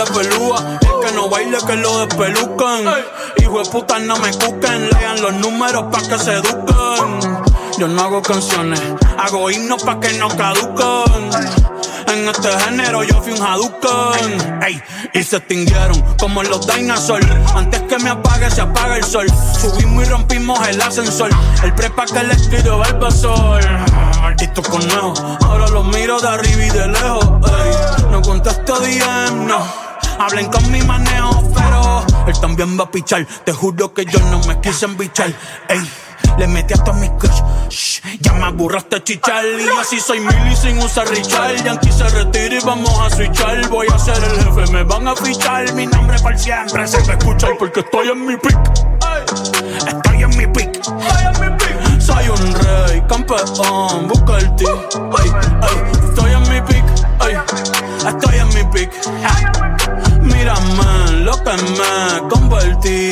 La 0.01 0.07
pelúa. 0.07 0.79
El 0.81 1.07
que 1.07 1.15
no 1.15 1.29
baile, 1.29 1.59
que 1.67 1.77
lo 1.77 2.07
despelucan. 2.07 2.85
Hijo 3.39 3.63
de 3.63 3.71
puta, 3.71 3.99
no 3.99 4.17
me 4.17 4.31
cuquen. 4.33 4.89
Lean 4.91 5.21
los 5.21 5.35
números 5.35 5.85
pa' 5.93 6.01
que 6.01 6.19
se 6.19 6.33
eduquen. 6.33 7.21
Yo 7.79 7.89
no 7.89 8.03
hago 8.03 8.23
canciones, 8.23 8.81
hago 9.19 9.51
himnos 9.51 9.83
pa' 9.83 10.01
que 10.01 10.13
no 10.15 10.29
caduquen. 10.29 11.31
En 12.07 12.29
este 12.29 12.51
género 12.61 13.05
yo 13.05 13.23
fui 13.23 13.33
un 13.33 13.41
Hadouken 13.41 14.63
Ey, 14.63 14.83
y 15.15 15.23
se 15.23 15.37
extinguieron 15.37 16.01
como 16.19 16.43
los 16.43 16.67
dinosaurs 16.67 17.25
Antes 17.55 17.83
que 17.83 17.99
me 18.01 18.11
apague 18.11 18.51
se 18.51 18.63
apaga 18.63 18.97
el 18.97 19.05
sol 19.05 19.27
Subimos 19.61 20.05
y 20.05 20.11
rompimos 20.11 20.69
el 20.69 20.83
ascensor 20.83 21.31
El 21.63 21.73
prepa 21.73 22.07
que 22.07 22.25
le 22.25 22.35
tiro 22.35 22.79
Bulbasaur 22.79 23.63
Maldito 24.23 24.61
conejo 24.61 25.15
Ahora 25.45 25.69
los 25.69 25.85
miro 25.87 26.19
de 26.21 26.29
arriba 26.29 26.65
y 26.65 26.71
de 26.71 26.89
lejos 26.89 27.25
Ey, 27.25 28.11
no 28.11 28.21
contesto 28.23 28.81
DM, 28.81 29.47
no 29.47 29.90
Hablen 30.21 30.51
con 30.51 30.71
mi 30.71 30.83
manejo, 30.83 31.51
pero 31.55 32.05
Él 32.27 32.41
también 32.41 32.79
va 32.79 32.85
a 32.85 32.91
pichar 32.91 33.27
Te 33.45 33.53
juro 33.53 33.95
que 33.95 34.05
yo 34.05 34.21
no 34.31 34.39
me 34.47 34.61
quise 34.61 34.85
embichar 34.85 35.33
Ey 35.69 35.81
le 36.39 36.47
metí 36.47 36.75
hasta 36.75 36.93
mi 36.93 37.09
crush. 37.11 37.43
Shh, 37.69 38.01
ya 38.21 38.33
me 38.33 38.45
aburraste 38.45 39.03
chichar. 39.03 39.45
Y 39.45 39.69
así 39.79 40.01
soy 40.01 40.21
mili 40.21 40.57
sin 40.57 40.79
usar 40.79 41.09
Richard. 41.09 41.63
Yankee 41.65 41.93
se 41.93 42.09
retira 42.09 42.55
y 42.55 42.61
vamos 42.65 42.99
a 43.01 43.11
switchar. 43.11 43.69
Voy 43.69 43.87
a 43.93 43.99
ser 43.99 44.23
el 44.23 44.45
jefe, 44.45 44.73
me 44.73 44.83
van 44.85 45.09
a 45.09 45.17
fichar. 45.17 45.73
Mi 45.75 45.87
nombre 45.87 46.19
para 46.21 46.39
siempre 46.39 46.87
se 46.87 46.99
va 47.03 47.15
a 47.15 47.17
escuchar 47.17 47.51
porque 47.59 47.81
estoy 47.81 48.09
en 48.09 48.27
mi 48.27 48.37
pick. 48.37 48.59
Estoy 49.87 50.23
en 50.23 50.31
mi 50.31 50.47
pick. 50.47 50.83
Soy 52.01 52.29
un 52.29 52.55
rey, 52.55 53.03
campeón, 53.09 54.09
busca 54.09 54.39
el 54.39 54.57
ti. 54.57 54.65
Ey, 54.65 55.31
ey, 55.63 56.09
estoy 56.09 56.33
en 56.33 56.43
mi 56.43 56.61
pick. 56.63 56.85
Ey, 57.27 57.37
estoy 58.09 58.39
en 58.39 58.49
mi 58.49 58.65
pick. 58.73 59.70
Me 61.57 62.29
convertí. 62.29 63.11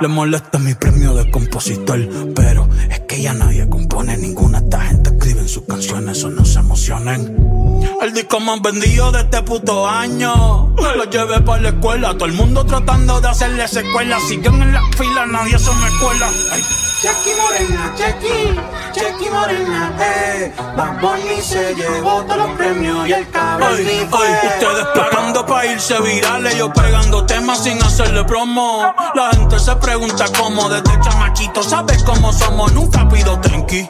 Le 0.00 0.08
molesta 0.08 0.58
mi 0.58 0.74
premio 0.74 1.14
de 1.14 1.30
compositor, 1.30 2.00
pero 2.34 2.68
es 2.90 3.00
que 3.00 3.22
ya 3.22 3.34
nadie 3.34 3.68
compone 3.68 4.16
ninguna. 4.16 4.58
Esta 4.58 4.80
gente 4.80 5.10
escribe 5.10 5.46
sus 5.46 5.62
canciones, 5.64 6.24
o 6.24 6.30
no 6.30 6.44
se 6.44 6.58
emocionen. 6.58 7.55
El 8.02 8.12
disco 8.12 8.40
más 8.40 8.60
vendido 8.62 9.10
de 9.12 9.20
este 9.20 9.42
puto 9.42 9.86
año. 9.86 10.74
Lo 10.76 11.04
llevé 11.04 11.40
para 11.40 11.62
la 11.62 11.68
escuela, 11.70 12.12
todo 12.14 12.26
el 12.26 12.32
mundo 12.32 12.64
tratando 12.64 13.20
de 13.20 13.28
hacerle 13.28 13.66
secuela. 13.68 14.18
Siguen 14.20 14.62
en 14.62 14.72
la 14.72 14.82
fila, 14.96 15.26
nadie 15.26 15.58
se 15.58 15.70
me 15.70 15.90
cuela. 16.00 16.30
Ay. 16.52 16.62
Chequi 17.02 17.30
Morena, 17.38 17.94
Chequi, 17.94 18.58
Chequi 18.92 19.30
Morena, 19.30 19.92
eh. 20.00 20.52
Bad 20.76 21.00
Bunny 21.00 21.42
se 21.42 21.74
llevó 21.74 22.22
todos 22.22 22.38
los 22.38 22.50
premios 22.56 23.06
y 23.06 23.12
el 23.12 23.28
cabrón 23.30 23.68
Ay, 23.76 24.08
ay, 24.10 24.48
ustedes 24.48 24.86
pagando 24.94 25.44
pa' 25.44 25.66
irse 25.66 26.00
virales, 26.00 26.56
yo 26.56 26.72
pegando 26.72 27.26
temas 27.26 27.62
sin 27.62 27.82
hacerle 27.82 28.24
promo. 28.24 28.94
La 29.14 29.30
gente 29.30 29.58
se 29.58 29.76
pregunta 29.76 30.24
cómo, 30.38 30.70
desde 30.70 30.98
chamachito, 31.00 31.62
¿sabes 31.62 32.02
cómo 32.02 32.32
somos? 32.32 32.72
Nunca 32.72 33.06
pido 33.08 33.38
tenki. 33.40 33.86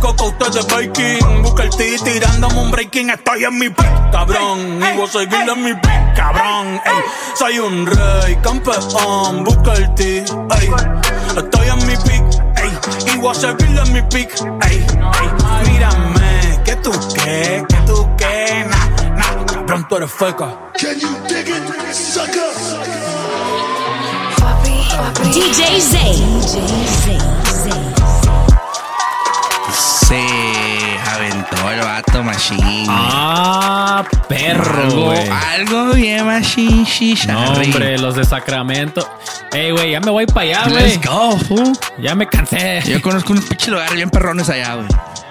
Coco, 0.00 0.26
ustedes 0.26 0.66
Baking. 0.66 1.42
Busca 1.42 1.64
el 1.64 1.70
T 1.70 1.96
tirándome 2.04 2.60
un 2.60 2.70
breaking. 2.70 3.10
Estoy 3.10 3.44
en 3.44 3.58
mi 3.58 3.68
pick, 3.68 4.10
cabrón. 4.12 4.80
Y 4.82 4.96
voy 4.96 5.06
a 5.06 5.10
seguir 5.10 5.48
en 5.48 5.62
mi 5.62 5.74
pick, 5.74 6.14
cabrón. 6.16 6.80
Ey, 6.84 7.02
soy 7.34 7.58
un 7.58 7.86
rey, 7.86 8.36
campeón. 8.42 9.44
Busca 9.44 9.74
el 9.74 9.94
T, 9.94 10.18
ey. 10.18 10.70
Estoy 11.36 11.68
en 11.68 11.86
mi 11.86 11.96
pick, 11.96 12.24
ey. 12.56 13.14
Y 13.14 13.18
voy 13.18 13.30
a 13.30 13.34
seguir 13.34 13.78
en 13.84 13.92
mi 13.92 14.02
pick, 14.02 14.30
ey. 14.68 14.76
ey. 14.76 15.72
Mírame, 15.72 16.60
que 16.64 16.76
tú 16.76 16.92
qué, 17.14 17.64
que 17.68 17.76
tú 17.86 18.08
qué. 18.16 18.66
Nah, 18.68 19.14
nah, 19.16 19.46
cabrón, 19.46 19.86
tú 19.88 19.96
eres 19.96 20.12
feca. 20.12 20.58
Can 20.80 20.98
you 21.00 21.08
dig 21.28 21.48
it, 21.48 21.94
sucker? 21.94 22.48
DJ 25.32 25.80
Zay. 25.80 26.16
DJ 26.42 26.86
Zay. 27.04 27.47
Se 30.08 30.98
aventó 31.14 31.70
el 31.70 31.80
vato 31.80 32.22
machine. 32.22 32.86
Ah, 32.88 34.02
perro, 34.26 34.82
Algo, 34.84 35.04
güey. 35.04 35.28
algo 35.28 35.92
bien 35.92 36.24
machine, 36.24 36.84
shisha. 36.84 37.32
No, 37.32 37.52
hombre, 37.52 37.98
los 37.98 38.14
de 38.14 38.24
Sacramento. 38.24 39.06
Ey, 39.52 39.70
güey, 39.70 39.90
ya 39.90 40.00
me 40.00 40.10
voy 40.10 40.24
para 40.24 40.40
allá, 40.40 40.68
güey. 40.70 40.82
Let's 40.96 41.06
go, 41.06 41.36
fool. 41.46 41.72
Ya 41.98 42.14
me 42.14 42.26
cansé. 42.26 42.82
Yo 42.86 43.02
conozco 43.02 43.32
unos 43.34 43.44
pinches 43.44 43.68
lugares 43.68 43.94
bien 43.94 44.08
perrones 44.08 44.48
allá, 44.48 44.76
güey. 44.76 44.88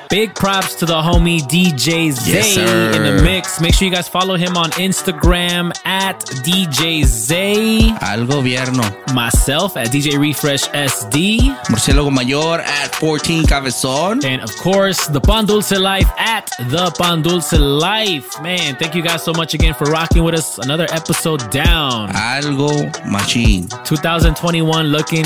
Big 0.09 0.34
props 0.36 0.75
to 0.75 0.86
the 0.86 0.93
homie 0.93 1.42
DJ 1.42 2.12
Zay 2.12 2.32
Yes, 2.55 2.58
in 2.96 3.04
the 3.04 3.21
mix. 3.24 3.59
Make 3.59 3.74
sure 3.74 3.88
you 3.88 3.93
guys 3.93 4.08
follow 4.08 4.36
him 4.38 4.55
on 4.55 4.71
Instagram 4.71 5.74
at 5.86 6.20
DJ 6.46 7.04
Zay. 7.04 7.89
Al 8.01 8.25
gobierno. 8.25 8.86
Myself 9.13 9.75
at 9.75 9.88
DJ 9.88 10.17
Refresh 10.17 10.63
SD. 10.70 11.39
Murciélago 11.70 12.09
Mayor 12.13 12.62
at 12.62 12.96
14 12.96 13.43
Cabezón. 13.43 14.24
And 14.24 14.42
of 14.42 14.55
course, 14.58 15.08
the 15.08 15.20
Pan 15.20 15.46
Dulce 15.46 15.71
Life 15.78 16.09
at 16.17 16.46
the 16.70 16.89
Pan 16.97 17.21
Dulce 17.21 17.54
Life. 17.59 18.42
Man, 18.42 18.75
thank 18.78 18.96
you 18.96 19.01
guys 19.04 19.24
so 19.24 19.34
much 19.34 19.54
again 19.55 19.74
for 19.74 19.86
rocking 19.92 20.24
with 20.24 20.36
us. 20.36 20.58
Another 20.59 20.88
episode 20.92 21.50
down. 21.51 22.09
Algo 22.13 22.71
machine. 23.12 23.67
2021 23.84 24.86
looking 24.88 25.25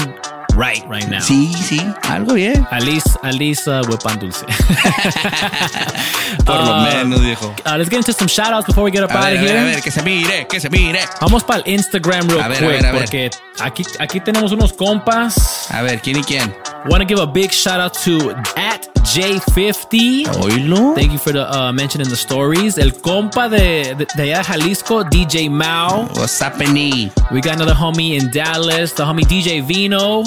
right 0.56 0.84
right 0.88 1.08
now. 1.08 1.22
Sí, 1.22 1.54
sí, 1.54 1.80
algo 2.04 2.34
bien. 2.34 2.66
At 2.72 2.84
least 2.84 3.68
uh, 3.68 3.82
Dulce. 4.20 4.46
Por 6.46 6.56
lo 6.56 6.72
Uh, 6.72 6.84
menos, 6.84 7.22
viejo. 7.22 7.54
Uh, 7.66 7.78
let's 7.78 7.90
get 7.90 7.98
into 7.98 8.14
some 8.14 8.28
shout 8.28 8.54
outs 8.54 8.66
before 8.66 8.84
we 8.84 8.92
get 8.92 9.04
up 9.04 9.12
A 9.12 9.18
out 9.18 9.24
ver, 9.26 9.34
of 9.36 9.40
a 9.40 9.44
ver, 9.44 9.50
here. 9.50 9.60
a 9.60 9.64
ver, 9.66 9.82
que 9.82 9.92
se 9.92 10.02
mire, 10.02 10.48
que 10.48 10.60
se 10.60 10.70
mire. 10.70 11.00
Vamos 11.20 11.44
para 11.44 11.62
el 11.62 11.74
Instagram 11.74 12.28
real 12.30 12.42
A 12.42 12.48
ver, 12.48 12.58
a 12.58 12.60
quick 12.60 12.70
ver, 12.70 12.86
a 12.86 12.92
ver. 12.92 13.02
porque 13.02 13.30
aquí, 13.60 13.84
aquí 14.00 14.20
tenemos 14.20 14.52
unos 14.52 14.74
compas. 14.74 15.68
A 15.72 15.82
ver, 15.82 16.02
¿quién 16.02 16.18
y 16.18 16.24
quién? 16.24 16.54
Want 16.90 17.02
to 17.04 17.08
give 17.08 17.22
a 17.22 17.26
big 17.26 17.52
shout 17.52 17.80
out 17.80 17.94
to 18.04 18.32
at 18.56 18.91
J50. 19.04 20.26
Oílo. 20.42 20.96
Thank 20.96 21.12
you 21.12 21.18
for 21.18 21.32
the 21.32 21.46
uh, 21.52 21.72
mention 21.74 22.02
in 22.02 22.10
the 22.10 22.16
stories. 22.16 22.78
El 22.78 22.92
compa 22.92 23.50
de, 23.50 23.96
de, 23.96 24.06
de 24.06 24.34
allá 24.34 24.44
Jalisco, 24.44 25.04
DJ 25.04 25.50
Mao. 25.50 26.08
What's 26.14 26.40
happening? 26.40 27.12
We 27.32 27.42
got 27.42 27.56
another 27.56 27.74
homie 27.74 28.20
in 28.20 28.30
Dallas, 28.32 28.94
the 28.94 29.04
homie 29.04 29.24
DJ 29.24 29.62
Vino. 29.64 30.24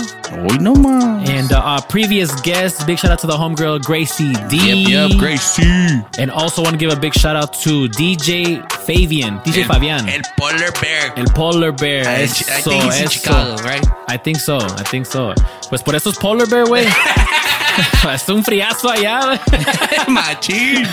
No 0.60 0.74
más. 0.74 1.28
And 1.28 1.52
uh, 1.52 1.60
our 1.60 1.82
previous 1.82 2.38
guest, 2.42 2.86
big 2.86 2.98
shout 2.98 3.10
out 3.10 3.18
to 3.20 3.26
the 3.26 3.34
homegirl 3.36 3.82
Gracie 3.82 4.32
D. 4.48 4.84
Yep, 4.84 5.10
yep, 5.10 5.18
Gracie. 5.18 6.02
And 6.18 6.30
also 6.30 6.62
want 6.62 6.74
to 6.74 6.78
give 6.78 6.92
a 6.92 7.01
big 7.01 7.14
shout 7.14 7.36
out 7.36 7.52
to 7.64 7.88
DJ 7.88 8.60
Fabian, 8.86 9.40
DJ 9.44 9.62
El- 9.62 9.66
Fabian. 9.69 10.09
El 10.09 10.23
Polar 10.36 10.73
Bear. 10.81 11.12
El 11.16 11.24
Polar 11.27 11.73
Bear. 11.73 12.20
I- 12.20 12.24
eso, 12.24 12.44
I 12.51 12.62
think 12.62 12.85
he's 12.85 13.01
in. 13.01 13.09
Chicago, 13.09 13.56
right? 13.62 13.85
I 14.09 14.19
think 14.19 14.39
so, 14.39 14.59
I 14.59 14.85
think 14.90 15.06
so. 15.06 15.35
Pues 15.70 15.82
por 15.82 15.94
eso 15.94 16.11
es 16.11 16.16
Polar 16.19 16.47
Bear, 16.48 16.66
güey. 16.66 16.86
es 18.15 18.28
un 18.28 18.44
friazo 18.44 18.90
allá. 18.90 19.40
Machín. 20.09 20.86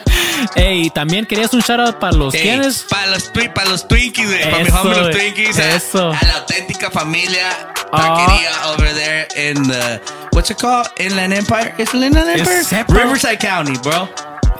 Ey, 0.54 0.90
también 0.90 1.24
querías 1.26 1.52
un 1.54 1.60
shout 1.60 1.80
out 1.80 1.96
para 1.98 2.12
los 2.16 2.34
Ey, 2.34 2.42
quiénes? 2.42 2.84
Para 2.90 3.06
los, 3.08 3.32
twi- 3.32 3.52
pa' 3.52 3.64
los 3.64 3.86
Twinkies, 3.88 4.26
güey. 4.26 4.42
Para 4.50 4.58
mis 4.64 4.72
homies 4.74 4.98
los. 4.98 5.10
Twinkies. 5.10 5.58
a- 5.58 5.74
Eso. 5.76 6.10
A, 6.12 6.18
la 6.26 6.34
auténtica 6.38 6.90
familia 6.90 7.48
taquería 7.90 8.50
over 8.74 8.92
there 8.94 9.26
in 9.50 9.62
the. 9.68 10.00
What's 10.32 10.50
it 10.50 10.58
called? 10.58 10.86
Inland 10.98 11.32
Empire? 11.32 11.74
¿Es 11.78 11.94
el 11.94 12.04
Inland 12.04 12.28
Empire? 12.38 12.84
Riverside 12.88 13.38
County, 13.38 13.78
bro. 13.82 14.08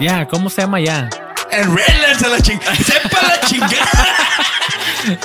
Ya, 0.01 0.27
¿cómo 0.27 0.49
se 0.49 0.63
llama 0.63 0.81
ya? 0.81 1.09
En 1.51 1.75
Redlands 1.75 2.23
a 2.23 2.29
la 2.29 2.41
chingada. 2.41 2.75
Sepa 2.77 3.19
la 3.23 3.41
chingada. 3.47 4.07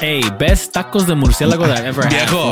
Ey, 0.02 0.22
best 0.38 0.72
tacos 0.74 1.06
de 1.08 1.16
murciélago 1.16 1.66
that 1.68 1.80
I've 1.80 1.88
ever 1.88 2.04
had. 2.04 2.12
Viejo, 2.14 2.52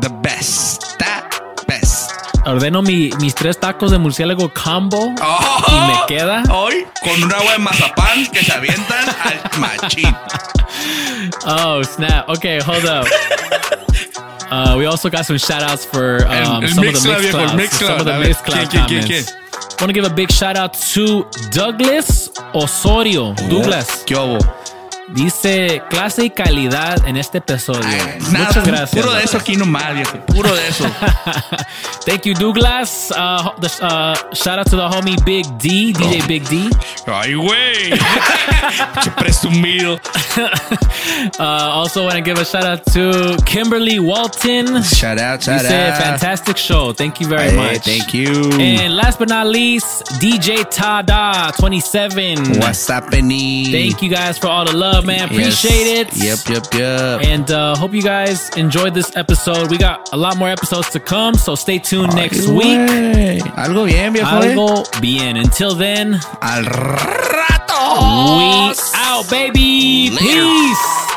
the 0.00 0.08
best. 0.22 0.98
That 0.98 1.24
best. 1.66 2.10
Ordeno 2.44 2.82
mi- 2.82 3.10
mis 3.20 3.34
tres 3.34 3.58
tacos 3.60 3.90
de 3.92 3.98
murciélago 3.98 4.52
combo 4.52 5.14
Oh. 5.22 5.64
y 5.68 5.92
me 5.92 6.06
queda. 6.08 6.42
Hoy, 6.50 6.86
con 7.02 7.22
un 7.22 7.32
agua 7.32 7.52
de 7.52 7.58
mazapán 7.58 8.26
que 8.32 8.42
se 8.44 8.52
avientan 8.52 9.08
al 9.08 9.60
machín. 9.60 10.16
Oh, 11.46 11.82
snap. 11.84 12.28
Okay, 12.28 12.58
hold 12.60 12.84
up. 12.86 13.06
Uh, 14.50 14.74
we 14.76 14.86
also 14.86 15.08
got 15.08 15.24
some 15.24 15.38
shout 15.38 15.62
outs 15.62 15.84
for 15.86 16.24
um, 16.26 16.32
El- 16.32 16.62
el 16.64 16.68
some 16.68 16.86
of 16.88 16.94
the 16.94 17.08
Mixcloud, 17.08 17.20
viejo, 17.20 17.38
el 17.38 17.48
Mixcloud. 17.56 17.56
Mixcloud. 17.56 17.86
Some 17.86 18.00
of 18.00 18.04
the 18.06 18.12
A 18.14 18.18
ver, 18.18 18.28
Mixcloud 18.28 18.68
¿quién, 18.68 18.86
quién, 18.86 19.02
comments. 19.02 19.36
Want 19.82 19.90
to 19.90 20.00
give 20.00 20.08
a 20.08 20.14
big 20.14 20.30
shout 20.30 20.56
out 20.56 20.74
to 20.94 21.26
Douglas 21.50 22.30
Osorio. 22.54 23.34
Douglas. 23.50 24.04
¿Qué 24.06 24.14
hubo? 24.14 24.38
Dice 25.08 25.82
clase 25.90 26.24
y 26.24 26.30
calidad 26.30 27.06
en 27.06 27.16
este 27.16 27.38
episodio. 27.38 27.82
Nada, 28.30 28.46
Muchas 28.46 28.66
gracias. 28.66 28.90
Puro 29.04 29.12
de 29.12 29.24
eso 29.24 29.36
aquí 29.36 29.56
nomás, 29.56 29.94
viejo. 29.94 30.18
Puro 30.26 30.54
de 30.54 30.68
eso. 30.68 30.84
Thank 32.06 32.22
you, 32.24 32.34
Douglas. 32.34 33.10
Uh, 33.10 33.50
the, 33.60 33.68
uh, 33.82 34.14
shout 34.34 34.58
out 34.58 34.66
to 34.70 34.76
the 34.76 34.88
homie 34.88 35.16
Big 35.24 35.44
D, 35.58 35.92
DJ 35.92 36.26
Big 36.26 36.48
D. 36.48 36.70
Ay, 37.06 37.34
güey. 37.34 37.92
Presumido. 39.18 39.98
Uh, 41.38 41.42
also, 41.42 42.04
want 42.04 42.14
to 42.14 42.20
give 42.22 42.38
a 42.38 42.44
shout 42.44 42.64
out 42.64 42.84
to 42.86 43.36
Kimberly 43.44 43.98
Walton. 43.98 44.82
Shout 44.82 45.18
out, 45.18 45.42
shout 45.42 45.62
Dice, 45.62 45.70
out. 45.72 45.98
fantastic 46.02 46.56
show. 46.56 46.92
Thank 46.92 47.20
you 47.20 47.26
very 47.26 47.50
Hey, 47.50 47.56
much. 47.56 47.84
thank 47.84 48.14
you. 48.14 48.50
And 48.58 48.94
last 48.96 49.18
but 49.18 49.28
not 49.28 49.46
least, 49.46 50.04
DJ 50.20 50.64
Tada 50.70 51.54
27. 51.58 52.60
What's 52.60 52.86
happening? 52.88 53.70
Thank 53.72 54.02
you 54.02 54.08
guys 54.10 54.38
for 54.38 54.48
all 54.48 54.64
the 54.64 54.76
love, 54.76 54.91
man. 55.00 55.24
Appreciate 55.30 55.86
it. 55.86 56.08
Yep, 56.16 56.38
yep, 56.48 56.66
yep. 56.74 57.24
And 57.24 57.50
uh, 57.50 57.74
hope 57.76 57.94
you 57.94 58.02
guys 58.02 58.50
enjoyed 58.56 58.92
this 58.92 59.16
episode. 59.16 59.70
We 59.70 59.78
got 59.78 60.12
a 60.12 60.16
lot 60.16 60.36
more 60.36 60.48
episodes 60.50 60.90
to 60.90 61.00
come, 61.00 61.34
so 61.34 61.54
stay 61.54 61.78
tuned 61.78 62.14
next 62.14 62.46
week. 62.48 62.78
Algo 63.56 63.86
bien, 63.86 64.12
viejo. 64.12 64.26
eh. 64.26 64.54
Algo 64.54 65.00
bien. 65.00 65.36
Until 65.36 65.74
then, 65.74 66.14
Al 66.42 66.64
rato. 66.64 67.82
we 68.38 68.74
out, 68.94 69.28
baby. 69.30 70.10
Peace. 70.18 71.11